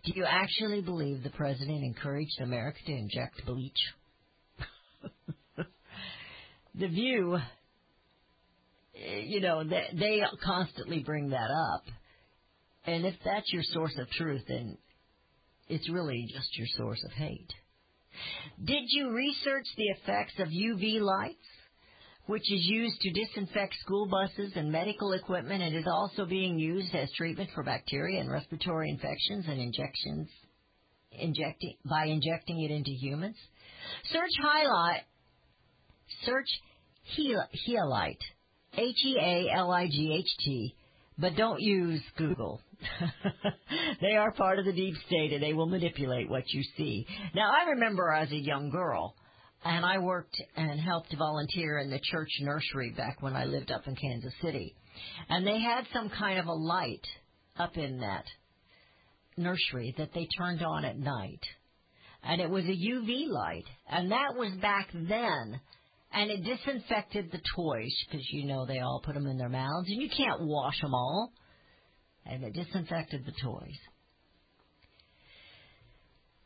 Do 0.03 0.13
you 0.15 0.25
actually 0.25 0.81
believe 0.81 1.23
the 1.23 1.29
president 1.31 1.83
encouraged 1.83 2.39
America 2.39 2.79
to 2.85 2.91
inject 2.91 3.45
bleach? 3.45 3.73
the 6.75 6.87
View, 6.87 7.37
you 8.93 9.41
know, 9.41 9.63
they 9.63 10.21
constantly 10.43 10.99
bring 10.99 11.29
that 11.29 11.49
up. 11.73 11.83
And 12.85 13.05
if 13.05 13.15
that's 13.25 13.51
your 13.51 13.63
source 13.63 13.97
of 13.99 14.09
truth, 14.11 14.43
then 14.47 14.77
it's 15.67 15.89
really 15.89 16.25
just 16.33 16.57
your 16.57 16.67
source 16.77 17.03
of 17.03 17.11
hate. 17.11 17.51
Did 18.63 18.83
you 18.87 19.11
research 19.11 19.65
the 19.75 19.87
effects 19.87 20.33
of 20.39 20.47
UV 20.47 20.99
lights, 21.01 21.37
which 22.25 22.51
is 22.51 22.65
used 22.65 22.99
to 23.01 23.11
disinfect 23.11 23.75
school 23.81 24.07
buses 24.07 24.53
and 24.55 24.71
medical 24.71 25.13
equipment 25.13 25.61
and 25.63 25.75
is 25.75 25.87
also 25.87 26.25
being 26.25 26.59
used 26.59 26.93
as 26.93 27.11
treatment 27.13 27.49
for 27.53 27.63
bacteria 27.63 28.19
and 28.19 28.31
respiratory 28.31 28.89
infections 28.89 29.45
and 29.47 29.59
injections 29.59 30.29
injecting 31.11 31.75
by 31.85 32.05
injecting 32.05 32.61
it 32.61 32.71
into 32.71 32.91
humans? 32.91 33.37
Search 34.11 34.31
highlight 34.41 35.03
search 36.25 36.49
Healight, 37.15 38.19
H 38.73 39.05
E 39.05 39.17
A 39.19 39.49
L 39.55 39.71
I 39.71 39.87
G 39.87 40.13
H 40.13 40.29
T, 40.43 40.75
but 41.17 41.35
don't 41.35 41.61
use 41.61 42.01
Google. 42.17 42.61
they 44.01 44.15
are 44.15 44.31
part 44.31 44.59
of 44.59 44.65
the 44.65 44.73
deep 44.73 44.95
state 45.07 45.33
and 45.33 45.41
they 45.41 45.53
will 45.53 45.65
manipulate 45.65 46.29
what 46.29 46.43
you 46.47 46.63
see. 46.77 47.07
Now, 47.33 47.49
I 47.51 47.71
remember 47.71 48.11
as 48.11 48.31
a 48.31 48.37
young 48.37 48.69
girl, 48.69 49.15
and 49.65 49.85
I 49.85 49.97
worked 49.97 50.35
and 50.55 50.79
helped 50.79 51.15
volunteer 51.17 51.79
in 51.79 51.89
the 51.89 51.99
church 51.99 52.29
nursery 52.41 52.93
back 52.95 53.21
when 53.21 53.35
I 53.35 53.45
lived 53.45 53.71
up 53.71 53.87
in 53.87 53.95
Kansas 53.95 54.33
City. 54.41 54.75
And 55.29 55.45
they 55.45 55.59
had 55.59 55.85
some 55.93 56.09
kind 56.09 56.39
of 56.39 56.45
a 56.45 56.53
light 56.53 57.05
up 57.57 57.75
in 57.77 57.99
that 57.99 58.25
nursery 59.35 59.93
that 59.97 60.13
they 60.13 60.27
turned 60.37 60.63
on 60.63 60.85
at 60.85 60.97
night. 60.97 61.41
And 62.23 62.41
it 62.41 62.49
was 62.49 62.65
a 62.65 62.67
UV 62.67 63.29
light. 63.29 63.65
And 63.89 64.11
that 64.11 64.35
was 64.35 64.51
back 64.61 64.89
then. 64.93 65.59
And 66.11 66.31
it 66.31 66.43
disinfected 66.43 67.31
the 67.31 67.41
toys 67.55 67.93
because 68.05 68.25
you 68.31 68.45
know 68.45 68.65
they 68.65 68.79
all 68.79 69.01
put 69.03 69.13
them 69.13 69.27
in 69.27 69.37
their 69.37 69.49
mouths 69.49 69.87
and 69.89 70.01
you 70.01 70.09
can't 70.09 70.41
wash 70.41 70.79
them 70.81 70.93
all 70.93 71.31
and 72.25 72.43
it 72.43 72.53
disinfected 72.53 73.25
the 73.25 73.33
toys. 73.43 73.77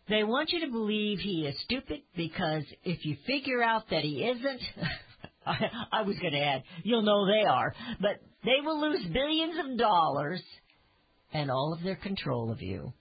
They 0.10 0.24
want 0.24 0.52
you 0.52 0.66
to 0.66 0.72
believe 0.72 1.20
he 1.20 1.46
is 1.46 1.56
stupid 1.64 2.02
because 2.16 2.64
if 2.84 3.06
you 3.06 3.16
figure 3.26 3.64
out 3.64 3.84
that 3.92 4.04
he 4.04 4.24
isn't, 4.24 4.62
I, 5.46 5.58
I 5.92 6.02
was 6.02 6.18
going 6.20 6.34
to 6.34 6.40
add, 6.40 6.64
you'll 6.84 7.04
know 7.04 7.26
they 7.26 7.48
are, 7.48 7.74
but 8.00 8.22
they 8.44 8.62
will 8.64 8.82
lose 8.82 9.06
billions 9.14 9.54
of 9.58 9.78
dollars 9.78 10.42
and 11.34 11.50
all 11.50 11.74
of 11.74 11.84
their 11.84 11.96
control 11.96 12.52
of 12.52 12.62
you. 12.62 12.94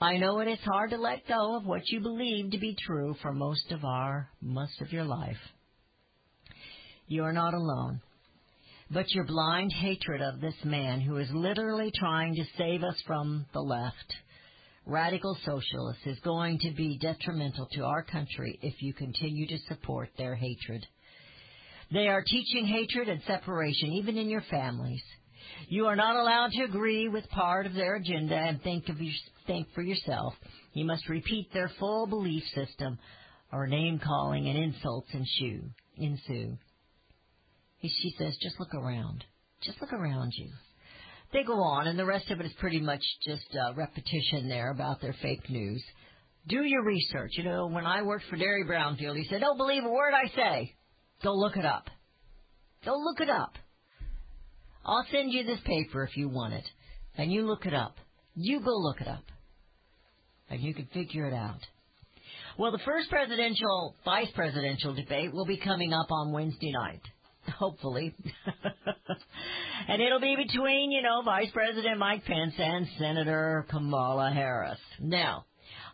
I 0.00 0.16
know 0.16 0.40
it 0.40 0.48
is 0.48 0.58
hard 0.64 0.90
to 0.90 0.96
let 0.96 1.28
go 1.28 1.56
of 1.56 1.64
what 1.64 1.88
you 1.88 2.00
believe 2.00 2.50
to 2.50 2.58
be 2.58 2.76
true 2.86 3.14
for 3.22 3.32
most 3.32 3.70
of 3.70 3.84
our, 3.84 4.28
most 4.40 4.80
of 4.80 4.92
your 4.92 5.04
life. 5.04 5.36
You 7.08 7.22
are 7.24 7.32
not 7.32 7.54
alone. 7.54 8.00
But 8.90 9.10
your 9.12 9.24
blind 9.24 9.72
hatred 9.72 10.22
of 10.22 10.40
this 10.40 10.54
man 10.64 11.00
who 11.00 11.16
is 11.18 11.28
literally 11.32 11.92
trying 11.94 12.34
to 12.34 12.44
save 12.56 12.82
us 12.82 13.00
from 13.06 13.46
the 13.52 13.60
left, 13.60 14.14
radical 14.84 15.36
socialists, 15.44 16.06
is 16.06 16.18
going 16.20 16.58
to 16.60 16.70
be 16.72 16.98
detrimental 16.98 17.66
to 17.72 17.84
our 17.84 18.04
country 18.04 18.58
if 18.62 18.80
you 18.80 18.92
continue 18.92 19.46
to 19.48 19.58
support 19.68 20.10
their 20.16 20.34
hatred. 20.34 20.86
They 21.92 22.08
are 22.08 22.22
teaching 22.22 22.66
hatred 22.66 23.08
and 23.08 23.20
separation 23.26 23.92
even 23.92 24.16
in 24.18 24.28
your 24.28 24.44
families. 24.50 25.02
You 25.68 25.86
are 25.86 25.96
not 25.96 26.16
allowed 26.16 26.50
to 26.52 26.64
agree 26.64 27.08
with 27.08 27.28
part 27.30 27.66
of 27.66 27.74
their 27.74 27.96
agenda 27.96 28.36
and 28.36 28.60
think 28.62 28.88
of 28.88 29.00
your, 29.00 29.14
think 29.46 29.68
for 29.74 29.82
yourself. 29.82 30.34
You 30.72 30.84
must 30.84 31.08
repeat 31.08 31.52
their 31.52 31.70
full 31.78 32.06
belief 32.06 32.42
system 32.54 32.98
or 33.52 33.66
name 33.66 34.00
calling 34.04 34.48
and 34.48 34.58
insults 34.58 35.08
ensue. 35.12 35.62
ensue. 35.96 36.56
She 38.02 38.14
says, 38.18 38.36
just 38.40 38.58
look 38.58 38.74
around. 38.74 39.24
Just 39.62 39.80
look 39.80 39.92
around 39.92 40.32
you. 40.36 40.50
They 41.32 41.42
go 41.42 41.60
on, 41.60 41.86
and 41.86 41.98
the 41.98 42.04
rest 42.04 42.30
of 42.30 42.40
it 42.40 42.46
is 42.46 42.52
pretty 42.58 42.80
much 42.80 43.02
just 43.26 43.46
uh, 43.54 43.74
repetition 43.74 44.48
there 44.48 44.70
about 44.70 45.00
their 45.00 45.14
fake 45.20 45.50
news. 45.50 45.82
Do 46.46 46.62
your 46.62 46.84
research. 46.84 47.32
You 47.32 47.44
know, 47.44 47.66
when 47.66 47.84
I 47.84 48.02
worked 48.02 48.26
for 48.30 48.36
Derry 48.36 48.64
Brownfield, 48.64 49.16
he 49.16 49.26
said, 49.28 49.40
don't 49.40 49.56
believe 49.56 49.84
a 49.84 49.90
word 49.90 50.12
I 50.14 50.28
say. 50.36 50.74
Go 51.22 51.34
look 51.34 51.56
it 51.56 51.64
up. 51.64 51.88
Go 52.84 52.94
look 52.96 53.20
it 53.20 53.30
up. 53.30 53.54
I'll 54.84 55.06
send 55.10 55.32
you 55.32 55.44
this 55.44 55.58
paper 55.64 56.04
if 56.04 56.16
you 56.16 56.28
want 56.28 56.54
it. 56.54 56.64
And 57.18 57.32
you 57.32 57.46
look 57.46 57.66
it 57.66 57.74
up. 57.74 57.96
You 58.36 58.60
go 58.60 58.76
look 58.76 59.00
it 59.00 59.08
up. 59.08 59.24
And 60.48 60.60
you 60.60 60.74
can 60.74 60.86
figure 60.94 61.26
it 61.26 61.34
out. 61.34 61.58
Well, 62.56 62.70
the 62.70 62.78
first 62.84 63.10
presidential, 63.10 63.96
vice 64.04 64.30
presidential 64.34 64.94
debate 64.94 65.32
will 65.32 65.46
be 65.46 65.56
coming 65.56 65.92
up 65.92 66.06
on 66.10 66.32
Wednesday 66.32 66.70
night 66.70 67.02
hopefully. 67.48 68.14
and 69.88 70.02
it'll 70.02 70.20
be 70.20 70.36
between, 70.36 70.90
you 70.90 71.02
know, 71.02 71.22
Vice 71.22 71.50
President 71.52 71.98
Mike 71.98 72.24
Pence 72.24 72.54
and 72.58 72.86
Senator 72.98 73.66
Kamala 73.70 74.30
Harris. 74.32 74.78
Now, 75.00 75.44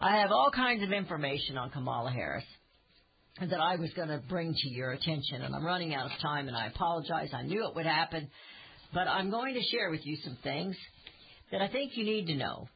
I 0.01 0.17
have 0.17 0.31
all 0.31 0.51
kinds 0.55 0.83
of 0.83 0.93
information 0.93 1.57
on 1.57 1.71
Kamala 1.71 2.11
Harris 2.11 2.45
that 3.41 3.61
I 3.61 3.77
was 3.77 3.91
going 3.95 4.09
to 4.09 4.21
bring 4.29 4.55
to 4.55 4.69
your 4.69 4.93
attention, 4.93 5.43
and 5.43 5.55
I'm 5.55 5.65
running 5.65 5.95
out 5.95 6.07
of 6.07 6.13
time, 6.21 6.49
and 6.49 6.57
I 6.57 6.67
apologize. 6.67 7.31
I 7.33 7.43
knew 7.43 7.67
it 7.67 7.75
would 7.75 7.87
happen, 7.87 8.29
but 8.93 9.09
I'm 9.09 9.31
going 9.31 9.55
to 9.55 9.63
share 9.63 9.91
with 9.91 10.05
you 10.05 10.17
some 10.23 10.37
things 10.43 10.77
that 11.51 11.63
I 11.63 11.69
think 11.69 11.97
you 11.97 12.05
need 12.05 12.27
to 12.27 12.35
know. 12.35 12.69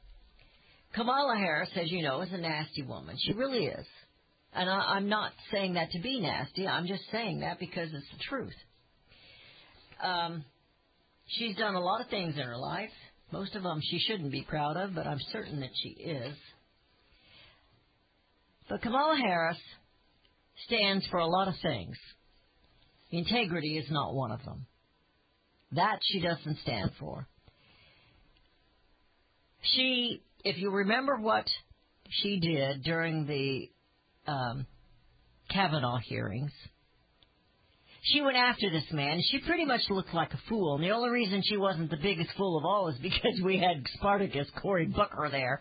Kamala 0.94 1.36
Harris, 1.36 1.68
as 1.76 1.90
you 1.90 2.02
know, 2.02 2.22
is 2.22 2.32
a 2.32 2.38
nasty 2.38 2.82
woman. 2.82 3.16
She 3.18 3.32
really 3.32 3.66
is. 3.66 3.86
And 4.52 4.70
I, 4.70 4.94
I'm 4.94 5.08
not 5.08 5.32
saying 5.52 5.74
that 5.74 5.90
to 5.90 6.00
be 6.00 6.20
nasty. 6.20 6.66
I'm 6.66 6.86
just 6.86 7.02
saying 7.12 7.40
that 7.40 7.58
because 7.58 7.90
it's 7.92 8.10
the 8.12 8.24
truth. 8.28 8.54
Um, 10.02 10.44
she's 11.26 11.56
done 11.56 11.74
a 11.74 11.80
lot 11.80 12.00
of 12.00 12.08
things 12.08 12.34
in 12.34 12.42
her 12.42 12.56
life. 12.56 12.90
Most 13.32 13.54
of 13.54 13.62
them 13.62 13.80
she 13.82 13.98
shouldn't 13.98 14.30
be 14.30 14.42
proud 14.42 14.76
of, 14.76 14.94
but 14.94 15.06
I'm 15.06 15.20
certain 15.32 15.60
that 15.60 15.70
she 15.82 15.88
is. 15.90 16.36
But 18.68 18.82
Kamala 18.82 19.16
Harris 19.16 19.58
stands 20.66 21.06
for 21.08 21.18
a 21.18 21.26
lot 21.26 21.48
of 21.48 21.54
things. 21.62 21.96
Integrity 23.10 23.78
is 23.78 23.90
not 23.90 24.14
one 24.14 24.32
of 24.32 24.44
them. 24.44 24.66
That 25.72 25.98
she 26.02 26.20
doesn't 26.20 26.58
stand 26.58 26.92
for. 26.98 27.26
She, 29.62 30.22
if 30.44 30.58
you 30.58 30.70
remember 30.70 31.16
what 31.16 31.46
she 32.08 32.38
did 32.38 32.84
during 32.84 33.26
the 33.26 33.70
um, 34.30 34.66
Kavanaugh 35.50 35.98
hearings, 35.98 36.52
she 38.06 38.20
went 38.20 38.36
after 38.36 38.70
this 38.70 38.84
man. 38.92 39.20
She 39.30 39.38
pretty 39.40 39.64
much 39.64 39.82
looked 39.90 40.14
like 40.14 40.32
a 40.32 40.40
fool. 40.48 40.76
And 40.76 40.84
the 40.84 40.90
only 40.90 41.10
reason 41.10 41.42
she 41.44 41.56
wasn't 41.56 41.90
the 41.90 41.96
biggest 41.96 42.30
fool 42.36 42.56
of 42.56 42.64
all 42.64 42.88
is 42.88 42.98
because 43.02 43.40
we 43.44 43.58
had 43.58 43.84
Spartacus, 43.94 44.48
Cory 44.62 44.86
Booker 44.86 45.28
there. 45.30 45.60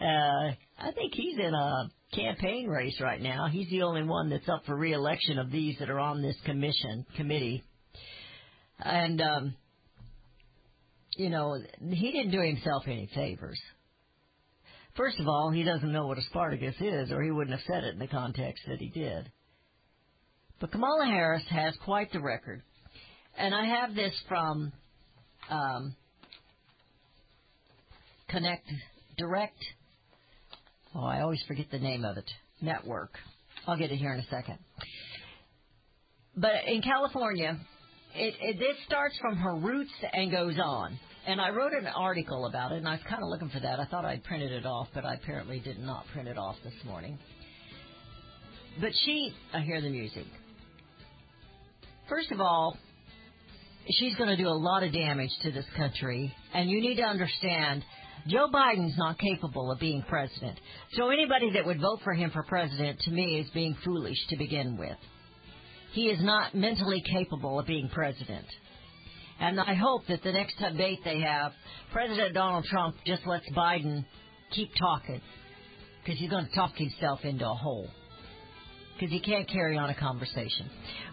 Uh, 0.00 0.52
I 0.78 0.92
think 0.92 1.14
he's 1.14 1.38
in 1.38 1.54
a 1.54 1.90
campaign 2.14 2.68
race 2.68 3.00
right 3.00 3.20
now. 3.20 3.48
He's 3.50 3.70
the 3.70 3.82
only 3.82 4.02
one 4.02 4.28
that's 4.30 4.48
up 4.48 4.64
for 4.66 4.76
reelection 4.76 5.38
of 5.38 5.50
these 5.50 5.76
that 5.78 5.90
are 5.90 6.00
on 6.00 6.22
this 6.22 6.36
commission, 6.44 7.06
committee. 7.16 7.62
And, 8.78 9.20
um, 9.20 9.54
you 11.16 11.30
know, 11.30 11.58
he 11.90 12.12
didn't 12.12 12.32
do 12.32 12.40
himself 12.40 12.84
any 12.86 13.08
favors. 13.14 13.60
First 14.96 15.20
of 15.20 15.28
all, 15.28 15.50
he 15.50 15.62
doesn't 15.62 15.92
know 15.92 16.06
what 16.06 16.18
a 16.18 16.22
Spartacus 16.22 16.74
is, 16.80 17.10
or 17.10 17.22
he 17.22 17.30
wouldn't 17.30 17.56
have 17.56 17.66
said 17.66 17.84
it 17.84 17.94
in 17.94 18.00
the 18.00 18.06
context 18.06 18.64
that 18.68 18.80
he 18.80 18.88
did. 18.88 19.30
But 20.60 20.72
Kamala 20.72 21.06
Harris 21.06 21.42
has 21.48 21.74
quite 21.84 22.12
the 22.12 22.20
record. 22.20 22.62
And 23.36 23.54
I 23.54 23.64
have 23.64 23.94
this 23.94 24.12
from 24.28 24.72
um, 25.48 25.96
Connect 28.28 28.70
Direct. 29.16 29.56
Oh, 30.94 31.04
I 31.04 31.22
always 31.22 31.42
forget 31.48 31.66
the 31.72 31.78
name 31.78 32.04
of 32.04 32.18
it. 32.18 32.30
Network. 32.60 33.12
I'll 33.66 33.78
get 33.78 33.90
it 33.90 33.96
here 33.96 34.12
in 34.12 34.20
a 34.20 34.26
second. 34.26 34.58
But 36.36 36.64
in 36.66 36.82
California, 36.82 37.58
it, 38.14 38.34
it, 38.40 38.58
this 38.58 38.76
starts 38.86 39.16
from 39.20 39.36
her 39.36 39.54
roots 39.54 39.92
and 40.12 40.30
goes 40.30 40.56
on. 40.62 40.98
And 41.26 41.40
I 41.40 41.50
wrote 41.50 41.72
an 41.72 41.86
article 41.86 42.46
about 42.46 42.72
it, 42.72 42.78
and 42.78 42.88
I 42.88 42.92
was 42.92 43.00
kind 43.08 43.22
of 43.22 43.28
looking 43.28 43.50
for 43.50 43.60
that. 43.60 43.78
I 43.78 43.84
thought 43.86 44.04
I'd 44.04 44.24
printed 44.24 44.52
it 44.52 44.66
off, 44.66 44.88
but 44.94 45.04
I 45.04 45.14
apparently 45.14 45.60
did 45.60 45.78
not 45.78 46.04
print 46.12 46.28
it 46.28 46.38
off 46.38 46.56
this 46.64 46.74
morning. 46.84 47.18
But 48.80 48.90
she, 49.04 49.32
I 49.52 49.60
hear 49.60 49.80
the 49.80 49.90
music. 49.90 50.24
First 52.10 52.32
of 52.32 52.40
all, 52.40 52.76
she's 53.88 54.16
going 54.16 54.30
to 54.30 54.36
do 54.36 54.48
a 54.48 54.50
lot 54.50 54.82
of 54.82 54.92
damage 54.92 55.30
to 55.42 55.52
this 55.52 55.64
country, 55.76 56.34
and 56.52 56.68
you 56.68 56.80
need 56.80 56.96
to 56.96 57.04
understand 57.04 57.84
Joe 58.26 58.48
Biden's 58.52 58.98
not 58.98 59.16
capable 59.16 59.70
of 59.70 59.78
being 59.78 60.02
president. 60.08 60.58
So 60.94 61.10
anybody 61.10 61.52
that 61.52 61.64
would 61.64 61.80
vote 61.80 62.00
for 62.02 62.12
him 62.12 62.32
for 62.32 62.42
president 62.42 62.98
to 63.02 63.12
me 63.12 63.38
is 63.38 63.48
being 63.50 63.76
foolish 63.84 64.18
to 64.30 64.36
begin 64.36 64.76
with. 64.76 64.96
He 65.92 66.08
is 66.08 66.20
not 66.20 66.52
mentally 66.52 67.00
capable 67.00 67.60
of 67.60 67.66
being 67.68 67.88
president. 67.88 68.46
And 69.38 69.60
I 69.60 69.74
hope 69.74 70.02
that 70.08 70.24
the 70.24 70.32
next 70.32 70.56
debate 70.58 70.98
they 71.04 71.20
have, 71.20 71.52
President 71.92 72.34
Donald 72.34 72.64
Trump 72.64 72.96
just 73.06 73.24
lets 73.24 73.48
Biden 73.52 74.04
keep 74.50 74.70
talking 74.76 75.20
because 76.02 76.18
he's 76.18 76.28
going 76.28 76.46
to 76.46 76.54
talk 76.56 76.74
himself 76.76 77.20
into 77.22 77.48
a 77.48 77.54
hole 77.54 77.88
because 79.00 79.12
he 79.12 79.20
can't 79.20 79.48
carry 79.48 79.78
on 79.78 79.88
a 79.88 79.94
conversation. 79.94 80.68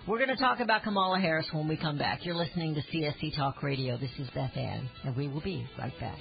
We're 0.07 0.17
going 0.17 0.35
to 0.35 0.35
talk 0.35 0.59
about 0.59 0.83
Kamala 0.83 1.19
Harris 1.19 1.47
when 1.53 1.69
we 1.69 1.77
come 1.77 1.97
back. 1.97 2.25
You're 2.25 2.35
listening 2.35 2.75
to 2.75 2.81
CSC 2.81 3.37
Talk 3.37 3.63
Radio. 3.63 3.97
This 3.97 4.11
is 4.19 4.27
Beth 4.35 4.55
Ann, 4.57 4.89
and 5.05 5.15
we 5.15 5.29
will 5.29 5.41
be 5.41 5.65
right 5.79 5.93
back. 5.97 6.17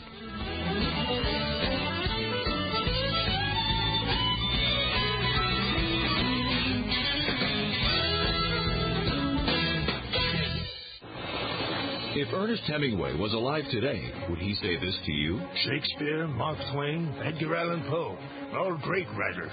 If 12.18 12.32
Ernest 12.32 12.62
Hemingway 12.62 13.14
was 13.16 13.34
alive 13.34 13.64
today, 13.70 14.10
would 14.30 14.38
he 14.38 14.54
say 14.54 14.76
this 14.76 14.96
to 15.04 15.12
you? 15.12 15.40
Shakespeare, 15.64 16.26
Mark 16.28 16.58
Twain, 16.72 17.12
Edgar 17.24 17.56
Allan 17.56 17.82
Poe, 17.88 18.16
all 18.54 18.78
great 18.82 19.08
writers. 19.18 19.52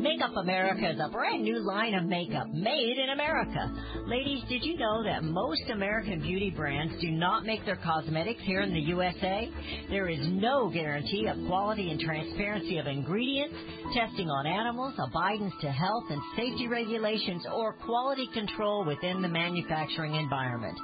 Makeup 0.00 0.34
America 0.34 0.92
is 0.92 0.98
a 0.98 1.10
brand 1.10 1.42
new 1.42 1.58
line 1.58 1.92
of 1.92 2.04
makeup 2.04 2.48
made 2.54 2.96
in 2.96 3.10
America. 3.10 3.70
Ladies, 4.06 4.42
did 4.48 4.64
you 4.64 4.78
know 4.78 5.04
that 5.04 5.22
most 5.22 5.68
American 5.70 6.20
beauty 6.20 6.48
brands 6.48 6.94
do 7.02 7.10
not 7.10 7.44
make 7.44 7.66
their 7.66 7.76
cosmetics 7.76 8.40
here 8.44 8.62
in 8.62 8.72
the 8.72 8.80
USA? 8.80 9.50
There 9.90 10.08
is 10.08 10.20
no 10.22 10.70
guarantee 10.70 11.26
of 11.26 11.36
quality 11.46 11.90
and 11.90 12.00
transparency 12.00 12.78
of 12.78 12.86
ingredients, 12.86 13.54
testing 13.94 14.30
on 14.30 14.46
animals, 14.46 14.94
abidance 14.98 15.52
to 15.60 15.70
health 15.70 16.04
and 16.08 16.22
safety 16.34 16.66
regulations, 16.66 17.44
or 17.52 17.74
quality 17.74 18.26
control 18.32 18.86
within 18.86 19.20
the 19.20 19.28
manufacturing 19.28 20.14
environment. 20.14 20.78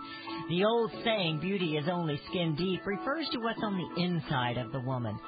The 0.50 0.64
old 0.64 0.90
saying, 1.04 1.40
beauty 1.40 1.78
is 1.78 1.88
only 1.90 2.20
skin 2.28 2.54
deep, 2.54 2.84
refers 2.84 3.26
to 3.32 3.38
what's 3.38 3.62
on 3.62 3.78
the 3.78 4.02
inside 4.02 4.58
of 4.58 4.72
the 4.72 4.80
woman. 4.80 5.18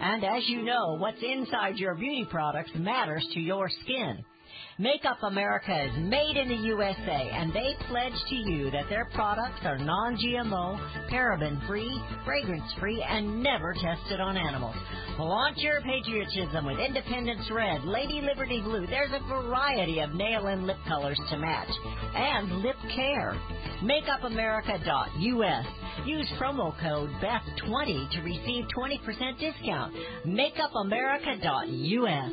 And 0.00 0.24
as 0.24 0.48
you 0.48 0.62
know, 0.62 0.96
what's 0.98 1.22
inside 1.22 1.76
your 1.76 1.94
beauty 1.94 2.26
products 2.30 2.70
matters 2.74 3.26
to 3.34 3.40
your 3.40 3.68
skin. 3.82 4.24
Makeup 4.80 5.18
America 5.24 5.76
is 5.86 5.90
made 6.04 6.36
in 6.36 6.48
the 6.48 6.54
USA, 6.54 7.30
and 7.32 7.52
they 7.52 7.74
pledge 7.88 8.12
to 8.28 8.36
you 8.36 8.70
that 8.70 8.88
their 8.88 9.06
products 9.12 9.58
are 9.64 9.76
non-GMO, 9.76 10.78
paraben-free, 11.10 12.00
fragrance-free, 12.24 13.02
and 13.02 13.42
never 13.42 13.74
tested 13.74 14.20
on 14.20 14.36
animals. 14.36 14.76
Launch 15.18 15.58
your 15.58 15.80
patriotism 15.80 16.64
with 16.64 16.78
Independence 16.78 17.50
Red, 17.50 17.82
Lady 17.82 18.20
Liberty 18.22 18.60
Blue. 18.60 18.86
There's 18.86 19.10
a 19.10 19.18
variety 19.26 19.98
of 19.98 20.14
nail 20.14 20.46
and 20.46 20.64
lip 20.64 20.78
colors 20.86 21.20
to 21.28 21.38
match. 21.38 21.70
And 22.14 22.62
lip 22.62 22.76
care. 22.94 23.36
MakeupAmerica.us. 23.82 25.66
Use 26.06 26.28
promo 26.40 26.72
code 26.80 27.10
BEST20 27.20 28.10
to 28.12 28.22
receive 28.22 28.64
20% 28.76 29.40
discount. 29.40 29.92
MakeupAmerica.us. 30.24 32.30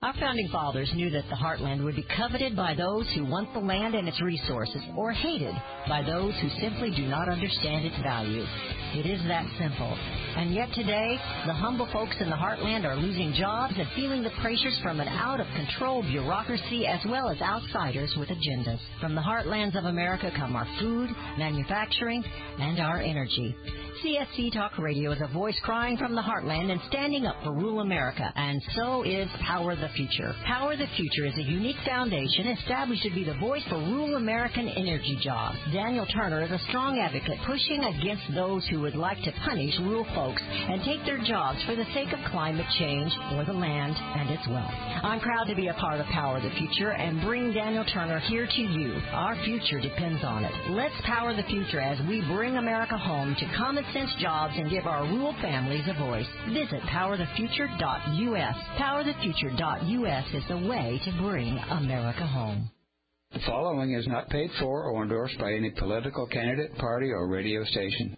Our 0.00 0.14
founding 0.14 0.48
fathers 0.52 0.88
knew 0.94 1.10
that 1.10 1.24
the 1.28 1.34
heartland 1.34 1.82
would 1.82 1.96
be 1.96 2.06
coveted 2.16 2.54
by 2.54 2.72
those 2.72 3.04
who 3.16 3.24
want 3.24 3.52
the 3.52 3.58
land 3.58 3.96
and 3.96 4.06
its 4.06 4.22
resources, 4.22 4.80
or 4.96 5.10
hated 5.10 5.52
by 5.88 6.04
those 6.04 6.32
who 6.40 6.48
simply 6.60 6.94
do 6.94 7.08
not 7.08 7.28
understand 7.28 7.84
its 7.84 8.00
value. 8.00 8.46
It 8.94 9.04
is 9.04 9.20
that 9.28 9.46
simple. 9.58 9.96
And 10.36 10.54
yet 10.54 10.72
today, 10.72 11.18
the 11.46 11.52
humble 11.52 11.88
folks 11.92 12.16
in 12.20 12.30
the 12.30 12.36
heartland 12.36 12.84
are 12.84 12.96
losing 12.96 13.34
jobs 13.34 13.74
and 13.76 13.86
feeling 13.94 14.22
the 14.22 14.30
pressures 14.40 14.78
from 14.82 15.00
an 15.00 15.08
out 15.08 15.40
of 15.40 15.46
control 15.54 16.02
bureaucracy 16.02 16.86
as 16.86 17.00
well 17.06 17.28
as 17.28 17.40
outsiders 17.42 18.14
with 18.18 18.28
agendas. 18.30 18.78
From 19.00 19.14
the 19.14 19.20
heartlands 19.20 19.76
of 19.76 19.84
America 19.84 20.30
come 20.34 20.56
our 20.56 20.66
food, 20.80 21.10
manufacturing, 21.36 22.24
and 22.58 22.80
our 22.80 23.00
energy. 23.00 23.54
CSC 24.02 24.52
Talk 24.52 24.78
Radio 24.78 25.10
is 25.10 25.20
a 25.20 25.32
voice 25.32 25.58
crying 25.64 25.96
from 25.96 26.14
the 26.14 26.22
heartland 26.22 26.70
and 26.70 26.80
standing 26.88 27.26
up 27.26 27.34
for 27.42 27.52
rural 27.52 27.80
America, 27.80 28.32
and 28.36 28.62
so 28.76 29.02
is 29.02 29.28
Power 29.44 29.74
the 29.74 29.88
Future. 29.96 30.36
Power 30.46 30.76
the 30.76 30.86
Future 30.96 31.26
is 31.26 31.36
a 31.36 31.42
unique 31.42 31.76
foundation 31.84 32.46
established 32.46 33.02
to 33.02 33.10
be 33.10 33.24
the 33.24 33.34
voice 33.34 33.62
for 33.68 33.74
rural 33.74 34.14
American 34.14 34.68
energy 34.68 35.18
jobs. 35.20 35.58
Daniel 35.72 36.06
Turner 36.06 36.42
is 36.42 36.50
a 36.52 36.60
strong 36.68 37.00
advocate 37.00 37.38
pushing 37.44 37.82
against 37.82 38.22
those 38.36 38.64
who 38.68 38.77
would 38.80 38.94
like 38.94 39.22
to 39.22 39.32
punish 39.44 39.74
rural 39.80 40.06
folks 40.14 40.42
and 40.42 40.82
take 40.84 41.04
their 41.04 41.18
jobs 41.24 41.58
for 41.64 41.74
the 41.76 41.84
sake 41.94 42.12
of 42.12 42.18
climate 42.30 42.66
change 42.78 43.12
or 43.34 43.44
the 43.44 43.52
land 43.52 43.96
and 43.96 44.30
its 44.30 44.46
wealth. 44.48 44.72
I'm 45.02 45.20
proud 45.20 45.44
to 45.48 45.54
be 45.54 45.68
a 45.68 45.74
part 45.74 46.00
of 46.00 46.06
Power 46.06 46.40
the 46.40 46.50
Future 46.58 46.92
and 46.92 47.20
bring 47.22 47.52
Daniel 47.52 47.84
Turner 47.92 48.18
here 48.20 48.46
to 48.46 48.62
you. 48.62 48.94
Our 49.12 49.36
future 49.44 49.80
depends 49.80 50.24
on 50.24 50.44
it. 50.44 50.52
Let's 50.70 50.94
power 51.04 51.34
the 51.34 51.44
future 51.44 51.80
as 51.80 51.98
we 52.08 52.20
bring 52.22 52.56
America 52.56 52.98
home 52.98 53.34
to 53.38 53.56
common 53.56 53.84
sense 53.92 54.10
jobs 54.20 54.54
and 54.56 54.70
give 54.70 54.86
our 54.86 55.04
rural 55.04 55.34
families 55.40 55.84
a 55.88 55.94
voice. 55.98 56.26
Visit 56.48 56.82
powerthefuture.us. 56.82 58.56
Powerthefuture.us 58.78 60.26
is 60.34 60.44
the 60.48 60.68
way 60.68 61.00
to 61.04 61.12
bring 61.22 61.58
America 61.70 62.26
home. 62.26 62.70
The 63.32 63.40
following 63.46 63.92
is 63.92 64.06
not 64.08 64.30
paid 64.30 64.50
for 64.58 64.84
or 64.84 65.02
endorsed 65.02 65.38
by 65.38 65.52
any 65.52 65.70
political 65.70 66.26
candidate, 66.26 66.76
party, 66.78 67.10
or 67.10 67.28
radio 67.28 67.64
station. 67.64 68.17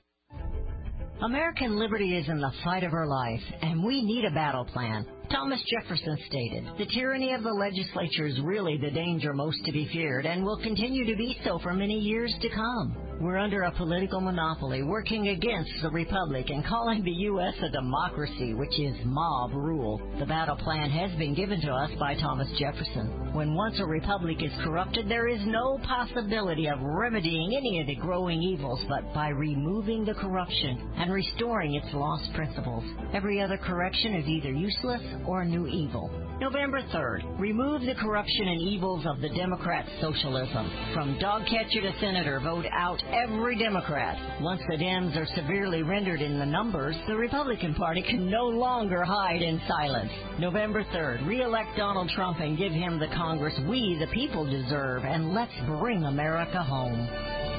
American 1.22 1.78
liberty 1.78 2.16
is 2.16 2.26
in 2.28 2.40
the 2.40 2.50
fight 2.64 2.82
of 2.82 2.92
her 2.92 3.06
life, 3.06 3.42
and 3.60 3.84
we 3.84 4.02
need 4.02 4.24
a 4.24 4.30
battle 4.30 4.64
plan. 4.64 5.06
Thomas 5.30 5.62
Jefferson 5.62 6.18
stated, 6.26 6.64
The 6.76 6.86
tyranny 6.86 7.32
of 7.32 7.44
the 7.44 7.52
legislature 7.52 8.26
is 8.26 8.40
really 8.40 8.78
the 8.78 8.90
danger 8.90 9.32
most 9.32 9.64
to 9.64 9.70
be 9.70 9.88
feared 9.92 10.26
and 10.26 10.44
will 10.44 10.60
continue 10.60 11.06
to 11.06 11.16
be 11.16 11.38
so 11.44 11.60
for 11.60 11.72
many 11.72 11.98
years 11.98 12.34
to 12.42 12.48
come. 12.50 12.96
We're 13.20 13.36
under 13.36 13.64
a 13.64 13.72
political 13.72 14.22
monopoly 14.22 14.82
working 14.82 15.28
against 15.28 15.70
the 15.82 15.90
Republic 15.90 16.48
and 16.48 16.64
calling 16.64 17.04
the 17.04 17.10
U.S. 17.10 17.52
a 17.62 17.68
democracy, 17.68 18.54
which 18.54 18.80
is 18.80 18.96
mob 19.04 19.52
rule. 19.52 20.00
The 20.18 20.24
battle 20.24 20.56
plan 20.56 20.88
has 20.88 21.10
been 21.18 21.34
given 21.34 21.60
to 21.60 21.70
us 21.70 21.90
by 22.00 22.14
Thomas 22.14 22.48
Jefferson. 22.58 23.34
When 23.34 23.54
once 23.54 23.78
a 23.78 23.84
republic 23.84 24.38
is 24.42 24.52
corrupted, 24.64 25.10
there 25.10 25.28
is 25.28 25.40
no 25.44 25.78
possibility 25.84 26.66
of 26.66 26.80
remedying 26.80 27.54
any 27.54 27.80
of 27.80 27.88
the 27.88 27.96
growing 27.96 28.42
evils 28.42 28.80
but 28.88 29.12
by 29.12 29.28
removing 29.28 30.06
the 30.06 30.14
corruption 30.14 30.90
and 30.96 31.12
restoring 31.12 31.74
its 31.74 31.92
lost 31.92 32.32
principles. 32.32 32.84
Every 33.12 33.42
other 33.42 33.58
correction 33.58 34.14
is 34.14 34.26
either 34.26 34.50
useless 34.50 35.02
or 35.26 35.44
new 35.44 35.66
evil. 35.66 36.10
November 36.40 36.80
3rd, 36.94 37.38
remove 37.38 37.82
the 37.82 37.94
corruption 37.96 38.48
and 38.48 38.62
evils 38.62 39.04
of 39.04 39.20
the 39.20 39.28
Democrat 39.28 39.84
socialism. 40.00 40.70
From 40.94 41.18
dog 41.18 41.42
catcher 41.44 41.82
to 41.82 41.92
senator, 42.00 42.40
vote 42.40 42.64
out 42.72 43.02
every 43.12 43.58
Democrat. 43.58 44.40
Once 44.40 44.62
the 44.70 44.76
Dems 44.76 45.14
are 45.16 45.28
severely 45.36 45.82
rendered 45.82 46.22
in 46.22 46.38
the 46.38 46.46
numbers, 46.46 46.96
the 47.06 47.14
Republican 47.14 47.74
Party 47.74 48.00
can 48.00 48.30
no 48.30 48.46
longer 48.46 49.04
hide 49.04 49.42
in 49.42 49.60
silence. 49.68 50.10
November 50.38 50.82
3rd, 50.84 51.26
re-elect 51.26 51.76
Donald 51.76 52.08
Trump 52.16 52.40
and 52.40 52.56
give 52.56 52.72
him 52.72 52.98
the 52.98 53.08
Congress 53.08 53.54
we, 53.68 53.98
the 54.00 54.10
people, 54.14 54.46
deserve, 54.46 55.04
and 55.04 55.34
let's 55.34 55.52
bring 55.66 56.04
America 56.04 56.62
home. 56.62 57.49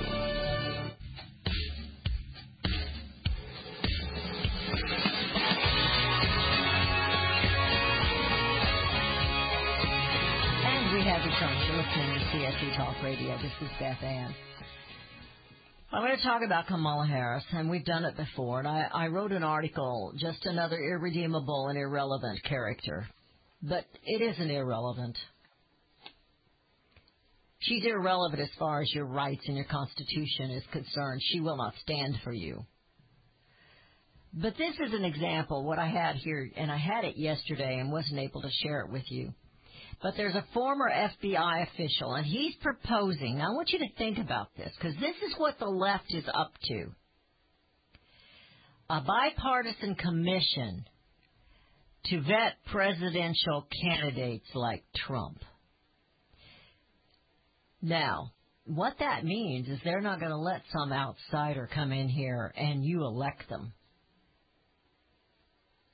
Have 11.12 11.26
returned. 11.26 11.60
You're 11.68 11.76
listening 11.76 12.20
to 12.20 12.26
CSC 12.38 12.78
Talk 12.78 13.04
Radio. 13.04 13.36
This 13.36 13.52
is 13.62 13.68
Beth 13.82 14.02
Ann. 14.02 14.34
I'm 15.92 16.04
going 16.04 16.16
to 16.16 16.24
talk 16.24 16.42
about 16.42 16.68
Kamala 16.68 17.06
Harris, 17.06 17.44
and 17.52 17.70
we've 17.70 17.84
done 17.84 18.06
it 18.06 18.16
before. 18.16 18.60
And 18.60 18.68
I, 18.68 18.88
I 18.94 19.08
wrote 19.08 19.34
an 19.34 19.44
article, 19.44 20.14
just 20.16 20.46
another 20.46 20.78
irredeemable 20.78 21.68
and 21.68 21.78
irrelevant 21.78 22.42
character. 22.46 23.10
But 23.62 23.84
it 24.06 24.22
isn't 24.22 24.50
irrelevant. 24.50 25.18
She's 27.60 27.84
irrelevant 27.84 28.42
as 28.42 28.50
far 28.58 28.82
as 28.82 28.90
your 28.94 29.06
rights 29.06 29.44
and 29.48 29.58
your 29.58 29.66
Constitution 29.66 30.52
is 30.52 30.64
concerned. 30.72 31.22
She 31.26 31.42
will 31.42 31.58
not 31.58 31.74
stand 31.82 32.20
for 32.24 32.32
you. 32.32 32.66
But 34.34 34.58
this 34.58 34.76
is 34.76 34.94
an 34.94 35.04
example, 35.04 35.66
what 35.66 35.78
I 35.78 35.90
had 35.90 36.16
here, 36.16 36.50
and 36.56 36.72
I 36.72 36.78
had 36.78 37.04
it 37.04 37.18
yesterday 37.18 37.80
and 37.80 37.92
wasn't 37.92 38.22
able 38.22 38.44
to 38.44 38.50
share 38.64 38.80
it 38.80 38.90
with 38.90 39.04
you. 39.12 39.34
But 40.02 40.16
there's 40.18 40.36
a 40.36 40.46
former 40.54 40.90
FBI 40.90 41.68
official, 41.68 42.16
and 42.16 42.26
he's 42.26 42.56
proposing, 42.56 43.38
now 43.38 43.52
I 43.52 43.56
want 43.56 43.70
you 43.72 43.80
to 43.80 43.94
think 43.98 44.18
about 44.18 44.48
this, 44.58 44.74
because 44.78 44.96
this 44.96 45.16
is 45.30 45.36
what 45.38 45.60
the 45.60 45.68
left 45.68 46.14
is 46.14 46.26
up 46.34 46.54
to. 46.70 46.86
A 48.90 49.02
bipartisan 49.02 49.96
commission 49.96 50.86
to 52.06 52.22
vet 52.22 52.56
presidential 52.72 53.68
candidates 53.82 54.48
like 54.56 54.84
Trump. 54.96 55.38
Now, 57.82 58.32
what 58.66 58.96
that 59.00 59.24
means 59.24 59.68
is 59.68 59.80
they're 59.84 60.02
not 60.02 60.20
going 60.20 60.32
to 60.32 60.38
let 60.38 60.62
some 60.74 60.92
outsider 60.92 61.70
come 61.74 61.92
in 61.92 62.10
here 62.10 62.52
and 62.56 62.84
you 62.84 63.04
elect 63.04 63.50
them. 63.50 63.74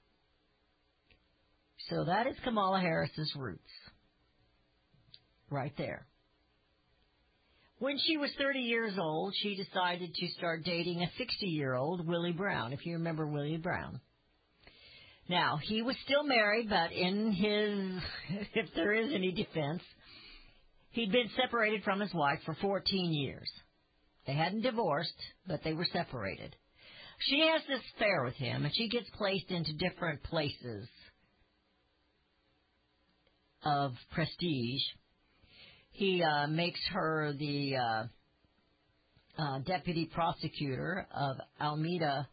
So 1.90 2.06
that 2.06 2.28
is 2.28 2.36
Kamala 2.44 2.80
Harris's 2.80 3.34
roots. 3.36 3.62
Right 5.50 5.74
there. 5.78 6.06
When 7.80 7.98
she 7.98 8.18
was 8.18 8.30
30 8.38 8.60
years 8.60 8.94
old, 9.00 9.34
she 9.42 9.56
decided 9.56 10.14
to 10.14 10.28
start 10.38 10.64
dating 10.64 11.02
a 11.02 11.10
60 11.18 11.46
year 11.48 11.76
old 11.76 12.06
Willie 12.06 12.34
Brown, 12.34 12.74
if 12.74 12.86
you 12.86 12.94
remember 12.94 13.26
Willie 13.26 13.58
Brown. 13.58 14.02
Now, 15.30 15.60
he 15.62 15.84
was 15.84 15.96
still 16.04 16.24
married, 16.24 16.70
but 16.70 16.92
in 16.92 17.32
his, 17.32 18.48
if 18.56 18.74
there 18.74 18.94
is 18.94 19.12
any 19.14 19.32
defense, 19.32 19.84
he'd 20.92 21.12
been 21.12 21.30
separated 21.40 21.84
from 21.84 22.00
his 22.00 22.14
wife 22.16 22.40
for 22.46 22.56
14 22.56 23.14
years. 23.14 23.50
They 24.26 24.34
hadn't 24.34 24.62
divorced, 24.62 25.14
but 25.48 25.64
they 25.64 25.74
were 25.74 25.88
separated. 25.94 26.56
She 27.20 27.42
has 27.42 27.62
this 27.68 27.82
affair 27.96 28.24
with 28.24 28.36
him, 28.36 28.66
and 28.66 28.74
she 28.76 28.90
gets 28.90 29.10
placed 29.18 29.52
into 29.52 29.74
different 29.74 30.24
places 30.24 30.88
of 33.64 33.92
prestige. 34.14 34.82
He 35.92 36.24
uh, 36.24 36.48
makes 36.48 36.80
her 36.92 37.34
the 37.38 37.76
uh, 37.76 38.04
uh, 39.38 39.60
deputy 39.60 40.10
prosecutor 40.12 41.08
of 41.14 41.38
Alameda. 41.60 42.28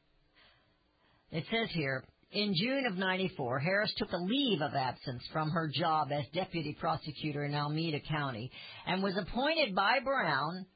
It 1.33 1.45
says 1.51 1.69
here, 1.73 2.05
in 2.33 2.55
June 2.55 2.87
of 2.87 2.99
94, 2.99 3.61
Harris 3.61 3.93
took 3.97 4.13
a 4.13 4.17
leave 4.17 4.61
of 4.61 4.75
absence 4.75 5.23
from 5.33 5.51
her 5.51 5.71
job 5.73 6.09
as 6.11 6.25
deputy 6.35 6.77
prosecutor 6.79 7.45
in 7.45 7.55
Alameda 7.55 8.01
County 8.01 8.51
and 8.87 9.03
was 9.03 9.17
appointed 9.17 9.75
by 9.75 10.01
Brown 10.01 10.67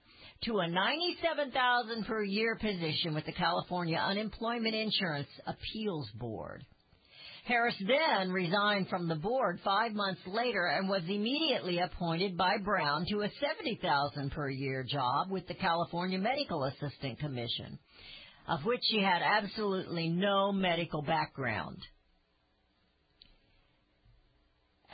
to 0.45 0.59
a 0.59 0.69
97,000 0.69 2.07
per 2.07 2.23
year 2.23 2.57
position 2.57 3.15
with 3.15 3.27
the 3.27 3.33
California 3.33 3.99
Unemployment 3.99 4.75
Insurance 4.75 5.29
Appeals 5.47 6.09
Board. 6.15 6.65
Harris 7.45 7.75
then 7.81 8.31
resigned 8.31 8.89
from 8.89 9.09
the 9.09 9.17
board 9.17 9.59
five 9.65 9.93
months 9.93 10.21
later 10.27 10.67
and 10.67 10.89
was 10.89 11.03
immediately 11.09 11.79
appointed 11.79 12.37
by 12.37 12.59
Brown 12.59 13.05
to 13.11 13.23
a 13.23 13.31
70,000 13.41 14.31
per 14.31 14.49
year 14.49 14.85
job 14.85 15.31
with 15.31 15.49
the 15.49 15.55
California 15.55 16.19
Medical 16.19 16.65
Assistance 16.65 17.19
Commission 17.19 17.79
of 18.49 18.65
which 18.65 18.81
she 18.91 19.01
had 19.01 19.23
absolutely 19.23 20.09
no 20.09 20.53
medical 20.53 21.03
background. 21.03 21.79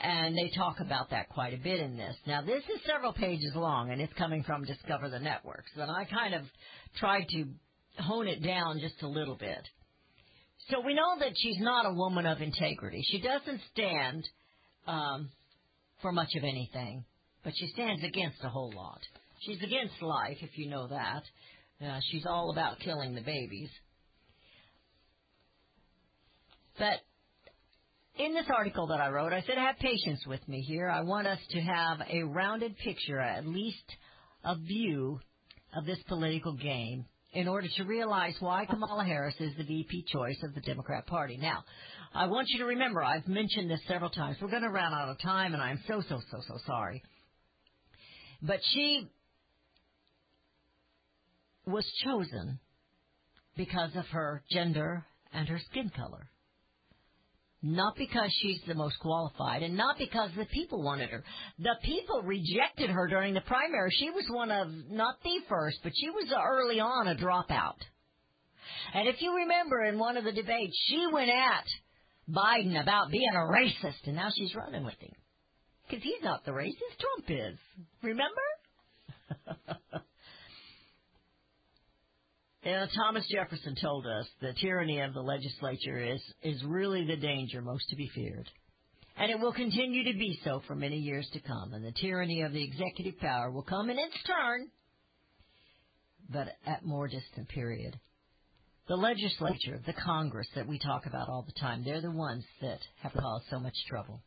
And 0.02 0.36
they 0.36 0.50
talk 0.54 0.80
about 0.80 1.10
that 1.10 1.30
quite 1.30 1.54
a 1.54 1.56
bit 1.56 1.80
in 1.80 1.96
this. 1.96 2.14
Now, 2.26 2.42
this 2.42 2.62
is 2.64 2.80
several 2.86 3.14
pages 3.14 3.52
long, 3.54 3.90
and 3.90 4.00
it's 4.00 4.12
coming 4.12 4.42
from 4.42 4.64
Discover 4.64 5.08
the 5.08 5.18
Networks. 5.18 5.70
And 5.74 5.90
I 5.90 6.04
kind 6.04 6.34
of 6.34 6.42
tried 6.98 7.26
to 7.30 7.46
hone 8.02 8.28
it 8.28 8.42
down 8.42 8.78
just 8.80 9.02
a 9.02 9.08
little 9.08 9.36
bit. 9.36 9.66
So 10.70 10.80
we 10.84 10.94
know 10.94 11.18
that 11.20 11.32
she's 11.36 11.58
not 11.60 11.86
a 11.86 11.94
woman 11.94 12.26
of 12.26 12.40
integrity. 12.40 13.02
She 13.10 13.20
doesn't 13.20 13.60
stand 13.72 14.28
um, 14.86 15.30
for 16.02 16.12
much 16.12 16.34
of 16.36 16.44
anything, 16.44 17.04
but 17.42 17.54
she 17.56 17.68
stands 17.68 18.04
against 18.04 18.38
a 18.42 18.48
whole 18.48 18.72
lot. 18.74 19.00
She's 19.40 19.62
against 19.62 20.02
life, 20.02 20.38
if 20.40 20.58
you 20.58 20.68
know 20.68 20.88
that. 20.88 21.22
Uh, 21.84 22.00
she's 22.10 22.24
all 22.26 22.50
about 22.50 22.80
killing 22.80 23.14
the 23.14 23.20
babies. 23.20 23.70
But 26.78 27.00
in 28.18 28.34
this 28.34 28.46
article 28.54 28.86
that 28.88 29.00
I 29.00 29.08
wrote, 29.08 29.32
I 29.32 29.42
said, 29.42 29.58
have 29.58 29.76
patience 29.78 30.20
with 30.26 30.46
me 30.48 30.62
here. 30.62 30.88
I 30.88 31.02
want 31.02 31.26
us 31.26 31.38
to 31.50 31.60
have 31.60 31.98
a 32.10 32.22
rounded 32.22 32.76
picture, 32.78 33.20
at 33.20 33.46
least 33.46 33.84
a 34.44 34.56
view 34.56 35.20
of 35.76 35.84
this 35.84 35.98
political 36.08 36.54
game 36.54 37.04
in 37.32 37.48
order 37.48 37.68
to 37.76 37.84
realize 37.84 38.34
why 38.40 38.64
Kamala 38.64 39.04
Harris 39.04 39.34
is 39.38 39.52
the 39.58 39.64
VP 39.64 40.06
choice 40.10 40.38
of 40.42 40.54
the 40.54 40.60
Democrat 40.62 41.06
Party. 41.06 41.36
Now, 41.36 41.64
I 42.14 42.26
want 42.28 42.48
you 42.48 42.60
to 42.60 42.64
remember, 42.64 43.02
I've 43.02 43.28
mentioned 43.28 43.70
this 43.70 43.80
several 43.86 44.08
times. 44.08 44.38
We're 44.40 44.48
going 44.48 44.62
to 44.62 44.70
run 44.70 44.94
out 44.94 45.10
of 45.10 45.20
time, 45.20 45.52
and 45.52 45.62
I'm 45.62 45.80
so, 45.86 46.02
so, 46.08 46.20
so, 46.30 46.38
so 46.48 46.58
sorry. 46.66 47.02
But 48.40 48.60
she 48.72 49.10
was 51.66 51.84
chosen 52.04 52.58
because 53.56 53.90
of 53.96 54.06
her 54.06 54.42
gender 54.50 55.04
and 55.32 55.48
her 55.48 55.60
skin 55.70 55.90
color. 55.94 56.30
Not 57.62 57.96
because 57.96 58.30
she's 58.40 58.60
the 58.68 58.74
most 58.74 58.98
qualified 59.00 59.62
and 59.62 59.76
not 59.76 59.98
because 59.98 60.30
the 60.36 60.44
people 60.46 60.82
wanted 60.82 61.10
her. 61.10 61.24
The 61.58 61.74
people 61.82 62.22
rejected 62.22 62.90
her 62.90 63.08
during 63.08 63.34
the 63.34 63.40
primary. 63.40 63.90
She 63.98 64.10
was 64.10 64.26
one 64.30 64.50
of, 64.50 64.68
not 64.90 65.16
the 65.24 65.40
first, 65.48 65.78
but 65.82 65.92
she 65.96 66.10
was 66.10 66.32
early 66.32 66.78
on 66.78 67.08
a 67.08 67.16
dropout. 67.16 67.78
And 68.94 69.08
if 69.08 69.20
you 69.20 69.34
remember 69.34 69.84
in 69.84 69.98
one 69.98 70.16
of 70.16 70.24
the 70.24 70.32
debates, 70.32 70.76
she 70.86 71.06
went 71.12 71.30
at 71.30 71.64
Biden 72.28 72.80
about 72.80 73.10
being 73.10 73.32
a 73.34 73.38
racist, 73.38 74.06
and 74.06 74.16
now 74.16 74.28
she's 74.36 74.54
running 74.54 74.84
with 74.84 74.98
him. 75.00 75.12
Because 75.88 76.02
he's 76.02 76.22
not 76.22 76.44
the 76.44 76.50
racist, 76.50 76.98
Trump 76.98 77.30
is. 77.30 77.58
Remember? 78.02 78.42
Thomas 82.96 83.24
Jefferson 83.30 83.76
told 83.80 84.06
us 84.06 84.26
the 84.40 84.52
tyranny 84.60 84.98
of 85.00 85.14
the 85.14 85.20
legislature 85.20 85.98
is, 85.98 86.20
is 86.42 86.64
really 86.64 87.06
the 87.06 87.16
danger 87.16 87.62
most 87.62 87.88
to 87.90 87.96
be 87.96 88.10
feared. 88.12 88.48
And 89.16 89.30
it 89.30 89.38
will 89.38 89.52
continue 89.52 90.12
to 90.12 90.18
be 90.18 90.40
so 90.42 90.60
for 90.66 90.74
many 90.74 90.98
years 90.98 91.28
to 91.32 91.40
come. 91.40 91.74
And 91.74 91.84
the 91.84 91.92
tyranny 91.92 92.42
of 92.42 92.52
the 92.52 92.64
executive 92.64 93.20
power 93.20 93.52
will 93.52 93.62
come 93.62 93.88
in 93.88 93.98
its 93.98 94.16
turn, 94.26 94.68
but 96.28 96.48
at 96.66 96.84
more 96.84 97.06
distant 97.06 97.48
period. 97.48 98.00
The 98.88 98.96
legislature, 98.96 99.80
the 99.86 99.92
Congress 99.92 100.48
that 100.56 100.66
we 100.66 100.80
talk 100.80 101.06
about 101.06 101.28
all 101.28 101.44
the 101.46 101.60
time, 101.60 101.84
they're 101.84 102.00
the 102.00 102.10
ones 102.10 102.44
that 102.62 102.80
have 103.02 103.12
caused 103.12 103.44
so 103.48 103.60
much 103.60 103.74
trouble. 103.88 104.22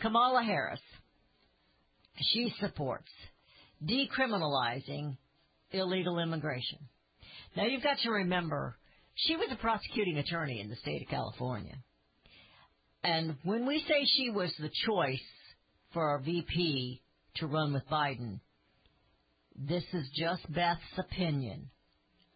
Kamala 0.00 0.42
Harris, 0.42 0.80
she 2.32 2.52
supports 2.58 3.10
decriminalizing 3.84 5.16
illegal 5.70 6.18
immigration. 6.18 6.78
Now 7.56 7.66
you've 7.66 7.82
got 7.82 7.98
to 7.98 8.10
remember, 8.10 8.76
she 9.14 9.36
was 9.36 9.48
a 9.50 9.56
prosecuting 9.56 10.18
attorney 10.18 10.60
in 10.60 10.70
the 10.70 10.76
state 10.76 11.02
of 11.02 11.08
California. 11.08 11.76
And 13.04 13.36
when 13.42 13.66
we 13.66 13.84
say 13.86 14.06
she 14.16 14.30
was 14.30 14.52
the 14.58 14.70
choice 14.86 15.20
for 15.92 16.10
our 16.10 16.20
VP 16.20 17.02
to 17.36 17.46
run 17.46 17.72
with 17.72 17.86
Biden, 17.90 18.40
this 19.56 19.84
is 19.92 20.08
just 20.16 20.50
Beth's 20.50 20.80
opinion. 20.96 21.68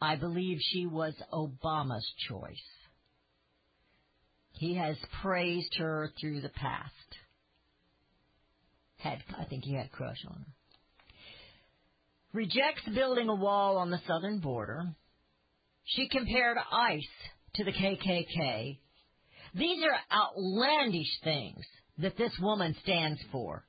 I 0.00 0.16
believe 0.16 0.58
she 0.60 0.86
was 0.86 1.14
Obama's 1.32 2.06
choice. 2.28 2.56
He 4.52 4.74
has 4.74 4.96
praised 5.22 5.74
her 5.78 6.10
through 6.20 6.42
the 6.42 6.50
past. 6.50 6.92
Had 8.98 9.22
I 9.38 9.44
think 9.44 9.64
he 9.64 9.74
had 9.74 9.86
a 9.86 9.90
crush 9.90 10.18
on 10.28 10.36
her. 10.36 10.52
Rejects 12.32 12.86
building 12.94 13.28
a 13.30 13.34
wall 13.34 13.78
on 13.78 13.90
the 13.90 14.00
southern 14.06 14.40
border 14.40 14.94
she 15.86 16.08
compared 16.08 16.58
ICE 16.72 17.08
to 17.54 17.64
the 17.64 17.72
KKK. 17.72 18.78
These 19.54 19.84
are 19.84 20.16
outlandish 20.16 21.20
things 21.24 21.64
that 21.98 22.16
this 22.18 22.32
woman 22.40 22.76
stands 22.82 23.20
for. 23.32 23.64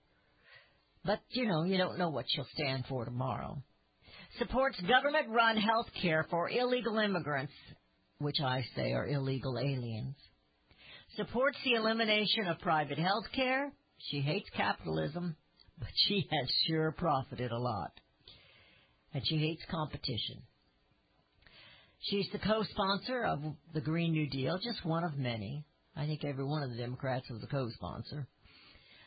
But, 1.05 1.22
you 1.30 1.47
know, 1.47 1.63
you 1.63 1.78
don't 1.78 1.97
know 1.97 2.09
what 2.09 2.26
she'll 2.28 2.47
stand 2.53 2.86
for 2.89 3.05
tomorrow. 3.05 3.61
Supports 4.39 4.80
government 4.82 5.30
run 5.30 5.55
health 5.57 5.88
care 6.01 6.26
for 6.30 6.49
illegal 6.49 6.97
immigrants, 6.97 7.53
which 8.18 8.41
I 8.43 8.65
say 8.76 8.91
are 8.91 9.07
illegal 9.07 9.57
aliens. 9.57 10.15
Supports 11.15 11.57
the 11.63 11.76
elimination 11.76 12.47
of 12.47 12.59
private 12.59 12.99
health 12.99 13.26
care. 13.34 13.72
She 14.09 14.20
hates 14.20 14.49
capitalism, 14.55 15.36
but 15.80 15.88
she 16.07 16.28
has 16.30 16.51
sure 16.68 16.91
profited 16.91 17.51
a 17.51 17.57
lot. 17.57 17.91
And 19.13 19.26
she 19.26 19.38
hates 19.38 19.63
competition. 19.72 20.41
She's 22.00 22.28
the 22.32 22.39
co-sponsor 22.39 23.26
of 23.26 23.41
the 23.74 23.82
Green 23.82 24.12
New 24.12 24.30
Deal, 24.30 24.58
just 24.64 24.86
one 24.86 25.04
of 25.04 25.18
many. 25.18 25.66
I 25.95 26.06
think 26.06 26.24
every 26.24 26.45
one 26.45 26.64
of 26.64 26.70
the 26.70 26.78
Democrats 26.78 27.30
was 27.30 27.43
a 27.43 27.48
co-sponsor. 27.48 28.28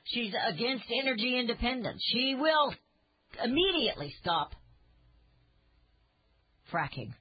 She's 0.05 0.32
against 0.49 0.84
energy 1.03 1.38
independence. 1.38 2.03
She 2.12 2.34
will 2.34 2.74
immediately 3.43 4.12
stop 4.20 4.55
fracking. 6.72 7.12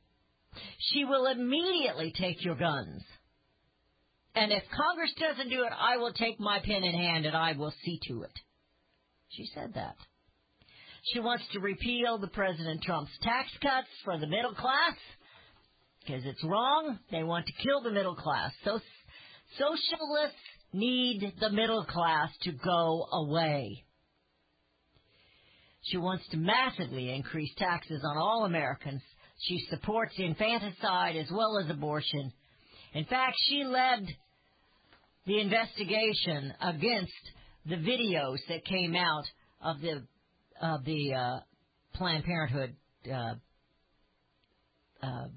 She 0.91 1.05
will 1.05 1.28
immediately 1.28 2.13
take 2.17 2.43
your 2.43 2.55
guns. 2.55 3.03
And 4.36 4.51
if 4.51 4.63
Congress 4.76 5.13
doesn't 5.20 5.49
do 5.49 5.63
it, 5.63 5.72
I 5.78 5.97
will 5.97 6.13
take 6.13 6.39
my 6.39 6.59
pen 6.59 6.84
in 6.84 6.93
hand 6.93 7.26
and 7.26 7.36
I 7.36 7.53
will 7.53 7.74
see 7.84 7.99
to 8.07 8.24
it. 8.24 8.39
She 9.30 9.49
said 9.53 9.74
that. 9.76 9.95
She 11.13 11.20
wants 11.20 11.43
to 11.53 11.59
repeal 11.59 12.17
the 12.17 12.28
President 12.28 12.82
Trump's 12.82 13.11
tax 13.22 13.49
cuts 13.61 13.88
for 14.03 14.17
the 14.17 14.28
middle 14.28 14.53
class 14.53 14.95
because 16.02 16.24
it's 16.26 16.43
wrong. 16.43 17.00
They 17.12 17.24
want 17.24 17.45
to 17.45 17.54
kill 17.64 17.82
the 17.82 17.91
middle 17.91 18.16
class. 18.16 18.52
So 18.64 18.80
socialists 19.58 20.38
need 20.74 21.34
the 21.39 21.50
middle 21.50 21.86
class 21.86 22.30
to 22.43 22.52
go 22.52 23.08
away. 23.12 23.84
She 25.84 25.97
wants 25.97 26.28
to 26.30 26.38
massively 26.38 27.14
increase 27.14 27.52
taxes 27.58 28.04
on 28.04 28.18
all 28.18 28.45
Americans. 28.45 29.02
She 29.39 29.66
supports 29.70 30.14
infanticide 30.18 31.16
as 31.16 31.28
well 31.32 31.58
as 31.64 31.70
abortion. 31.70 32.32
In 32.93 33.06
fact, 33.06 33.36
she 33.47 33.64
led 33.64 34.06
the 35.26 35.39
investigation 35.39 36.54
against 36.62 37.14
the 37.66 37.76
videos 37.76 38.38
that 38.50 38.66
came 38.66 38.95
out 38.95 39.26
of 39.62 39.80
the 39.82 40.04
of 40.62 40.84
the 40.84 41.14
uh, 41.14 41.39
Planned 41.95 42.26
Parenthood 42.26 42.76
uh, 43.10 43.36
uh, 45.02 45.28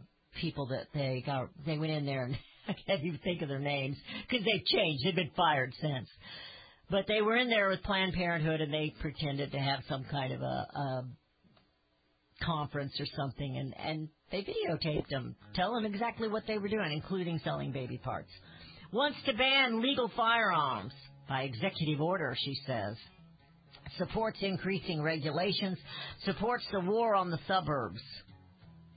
people 0.41 0.67
that 0.67 0.87
they 0.95 1.23
got, 1.25 1.49
they 1.67 1.79
went 1.79 1.93
in 1.93 2.07
there 2.07 2.25
and 2.25 2.37
I 2.69 2.75
can't 2.87 3.03
even 3.03 3.19
think 3.25 3.43
of 3.43 3.49
their 3.49 3.59
names 3.59 3.97
because 4.29 4.45
they've 4.45 4.65
changed. 4.65 5.05
They've 5.05 5.17
been 5.17 5.31
fired 5.37 5.73
since. 5.81 6.09
But 6.91 7.07
they 7.09 7.23
were 7.23 7.37
in 7.37 7.49
there 7.49 7.69
with 7.69 7.83
Planned 7.83 8.13
Parenthood 8.13 8.61
and 8.61 8.73
they 8.73 8.95
pretended 9.01 9.53
to 9.53 9.59
have 9.59 9.81
some 9.89 10.05
kind 10.11 10.33
of 10.33 10.41
a, 10.43 10.45
a 10.45 11.05
conference 12.45 12.93
or 13.01 13.07
something 13.17 13.57
and, 13.57 13.75
and 13.79 14.09
they 14.31 14.39
videotaped 14.39 15.09
them, 15.09 15.37
telling 15.55 15.83
them 15.83 15.93
exactly 15.93 16.29
what 16.29 16.45
they 16.47 16.59
were 16.59 16.69
doing, 16.69 16.93
including 16.93 17.41
selling 17.45 17.73
baby 17.73 17.99
parts. 17.99 18.31
Wants 18.93 19.19
to 19.27 19.33
ban 19.33 19.81
legal 19.83 20.11
firearms 20.17 20.93
by 21.29 21.43
executive 21.43 22.01
order, 22.01 22.37
she 22.39 22.55
says. 22.67 22.97
Supports 23.99 24.39
increasing 24.41 25.03
regulations, 25.03 25.79
supports 26.25 26.65
the 26.73 26.81
war 26.81 27.15
on 27.15 27.31
the 27.31 27.39
suburbs. 27.47 28.01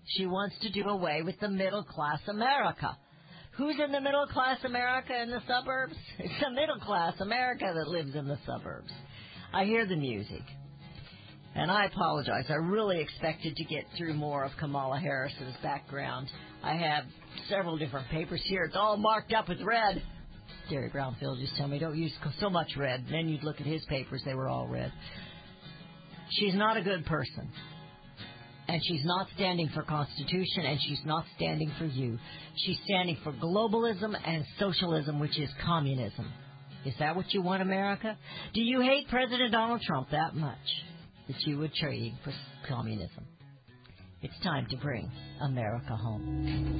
She 0.07 0.25
wants 0.25 0.55
to 0.61 0.71
do 0.71 0.87
away 0.87 1.21
with 1.23 1.39
the 1.39 1.49
middle 1.49 1.83
class 1.83 2.19
America. 2.27 2.97
Who's 3.57 3.75
in 3.83 3.91
the 3.91 4.01
middle 4.01 4.27
class 4.27 4.59
America 4.63 5.13
in 5.19 5.31
the 5.31 5.41
suburbs? 5.47 5.95
It's 6.19 6.43
the 6.43 6.51
middle 6.51 6.79
class 6.79 7.13
America 7.19 7.71
that 7.73 7.87
lives 7.87 8.15
in 8.15 8.27
the 8.27 8.37
suburbs. 8.45 8.91
I 9.53 9.65
hear 9.65 9.85
the 9.85 9.95
music. 9.95 10.43
And 11.55 11.71
I 11.71 11.85
apologize. 11.85 12.45
I 12.49 12.55
really 12.55 12.99
expected 12.99 13.55
to 13.55 13.63
get 13.63 13.85
through 13.97 14.13
more 14.13 14.43
of 14.43 14.51
Kamala 14.59 14.99
Harris's 14.99 15.55
background. 15.63 16.27
I 16.61 16.75
have 16.75 17.05
several 17.49 17.77
different 17.77 18.09
papers 18.09 18.41
here. 18.43 18.65
It's 18.65 18.75
all 18.75 18.97
marked 18.97 19.33
up 19.33 19.47
with 19.47 19.61
red. 19.61 20.03
Derry 20.69 20.89
Brownfield 20.89 21.39
just 21.39 21.57
told 21.57 21.71
me 21.71 21.79
don't 21.79 21.97
use 21.97 22.11
so 22.41 22.49
much 22.49 22.75
red. 22.75 23.05
Then 23.09 23.29
you'd 23.29 23.43
look 23.43 23.61
at 23.61 23.65
his 23.65 23.83
papers, 23.85 24.21
they 24.25 24.33
were 24.33 24.49
all 24.49 24.67
red. 24.67 24.91
She's 26.31 26.55
not 26.55 26.75
a 26.75 26.81
good 26.81 27.05
person 27.05 27.49
and 28.67 28.81
she's 28.83 29.05
not 29.05 29.27
standing 29.35 29.69
for 29.73 29.83
Constitution, 29.83 30.65
and 30.65 30.79
she's 30.81 31.01
not 31.05 31.25
standing 31.35 31.71
for 31.77 31.85
you. 31.85 32.17
She's 32.55 32.77
standing 32.85 33.17
for 33.23 33.31
globalism 33.33 34.15
and 34.25 34.43
socialism, 34.59 35.19
which 35.19 35.37
is 35.39 35.49
communism. 35.63 36.31
Is 36.85 36.93
that 36.99 37.15
what 37.15 37.33
you 37.33 37.41
want, 37.41 37.61
America? 37.61 38.17
Do 38.53 38.61
you 38.61 38.81
hate 38.81 39.07
President 39.09 39.51
Donald 39.51 39.81
Trump 39.81 40.09
that 40.11 40.35
much 40.35 40.57
that 41.27 41.35
you 41.41 41.57
would 41.59 41.73
trade 41.73 42.13
for 42.23 42.31
communism? 42.67 43.25
It's 44.21 44.39
time 44.43 44.67
to 44.69 44.77
bring 44.77 45.11
America 45.41 45.95
home. 45.95 46.79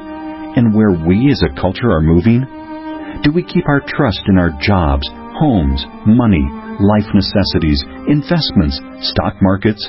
and 0.63 0.73
where 0.73 0.95
we 0.95 1.27
as 1.27 1.43
a 1.43 1.51
culture 1.59 1.91
are 1.91 1.99
moving? 1.99 2.47
Do 3.23 3.31
we 3.35 3.43
keep 3.43 3.67
our 3.67 3.83
trust 3.83 4.23
in 4.27 4.39
our 4.39 4.55
jobs, 4.63 5.03
homes, 5.35 5.83
money, 6.07 6.43
life 6.79 7.07
necessities, 7.11 7.83
investments, 8.07 8.79
stock 9.11 9.35
markets? 9.41 9.83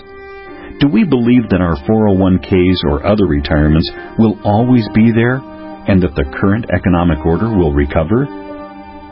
Do 0.83 0.91
we 0.91 1.07
believe 1.07 1.47
that 1.51 1.63
our 1.63 1.79
401ks 1.87 2.83
or 2.91 3.07
other 3.07 3.27
retirements 3.27 3.89
will 4.19 4.35
always 4.43 4.83
be 4.95 5.15
there 5.15 5.39
and 5.87 6.03
that 6.03 6.19
the 6.19 6.27
current 6.43 6.67
economic 6.75 7.25
order 7.25 7.47
will 7.47 7.73
recover? 7.73 8.27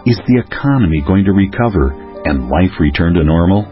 Is 0.03 0.19
the 0.27 0.43
economy 0.43 1.01
going 1.07 1.25
to 1.27 1.33
recover 1.33 1.95
and 2.27 2.51
life 2.51 2.75
return 2.81 3.15
to 3.15 3.23
normal? 3.23 3.63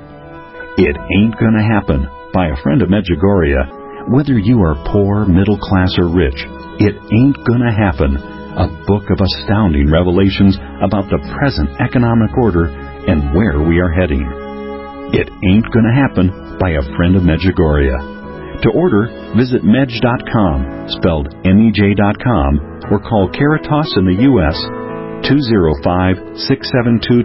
It 0.78 0.94
ain't 0.94 1.38
going 1.42 1.58
to 1.58 1.66
happen 1.66 2.06
by 2.32 2.54
a 2.54 2.62
friend 2.62 2.82
of 2.82 2.88
Medjugorje. 2.88 4.14
Whether 4.14 4.38
you 4.38 4.62
are 4.62 4.78
poor, 4.86 5.26
middle 5.26 5.58
class, 5.58 5.98
or 5.98 6.08
rich, 6.08 6.38
it 6.80 6.96
ain't 6.96 7.36
to 7.60 7.76
happen. 7.76 8.16
A 8.16 8.72
book 8.88 9.04
of 9.12 9.20
astounding 9.20 9.92
revelations 9.92 10.56
about 10.80 11.12
the 11.12 11.20
present 11.36 11.68
economic 11.78 12.32
order 12.40 12.72
and 13.06 13.36
where 13.36 13.60
we 13.60 13.78
are 13.78 13.92
heading. 13.92 14.24
It 15.12 15.28
ain't 15.28 15.68
to 15.84 15.92
happen 15.92 16.56
by 16.58 16.80
a 16.80 16.88
friend 16.96 17.16
of 17.16 17.22
Medjugorje. 17.22 17.92
To 18.62 18.70
order, 18.72 19.08
visit 19.36 19.62
medj.com, 19.62 20.88
spelled 21.00 21.28
M-E-J.com, 21.44 22.60
or 22.90 22.98
call 23.00 23.28
Caritas 23.28 23.94
in 23.96 24.06
the 24.08 24.22
U.S. 24.32 24.56
205 25.28 26.40
672 26.40 27.22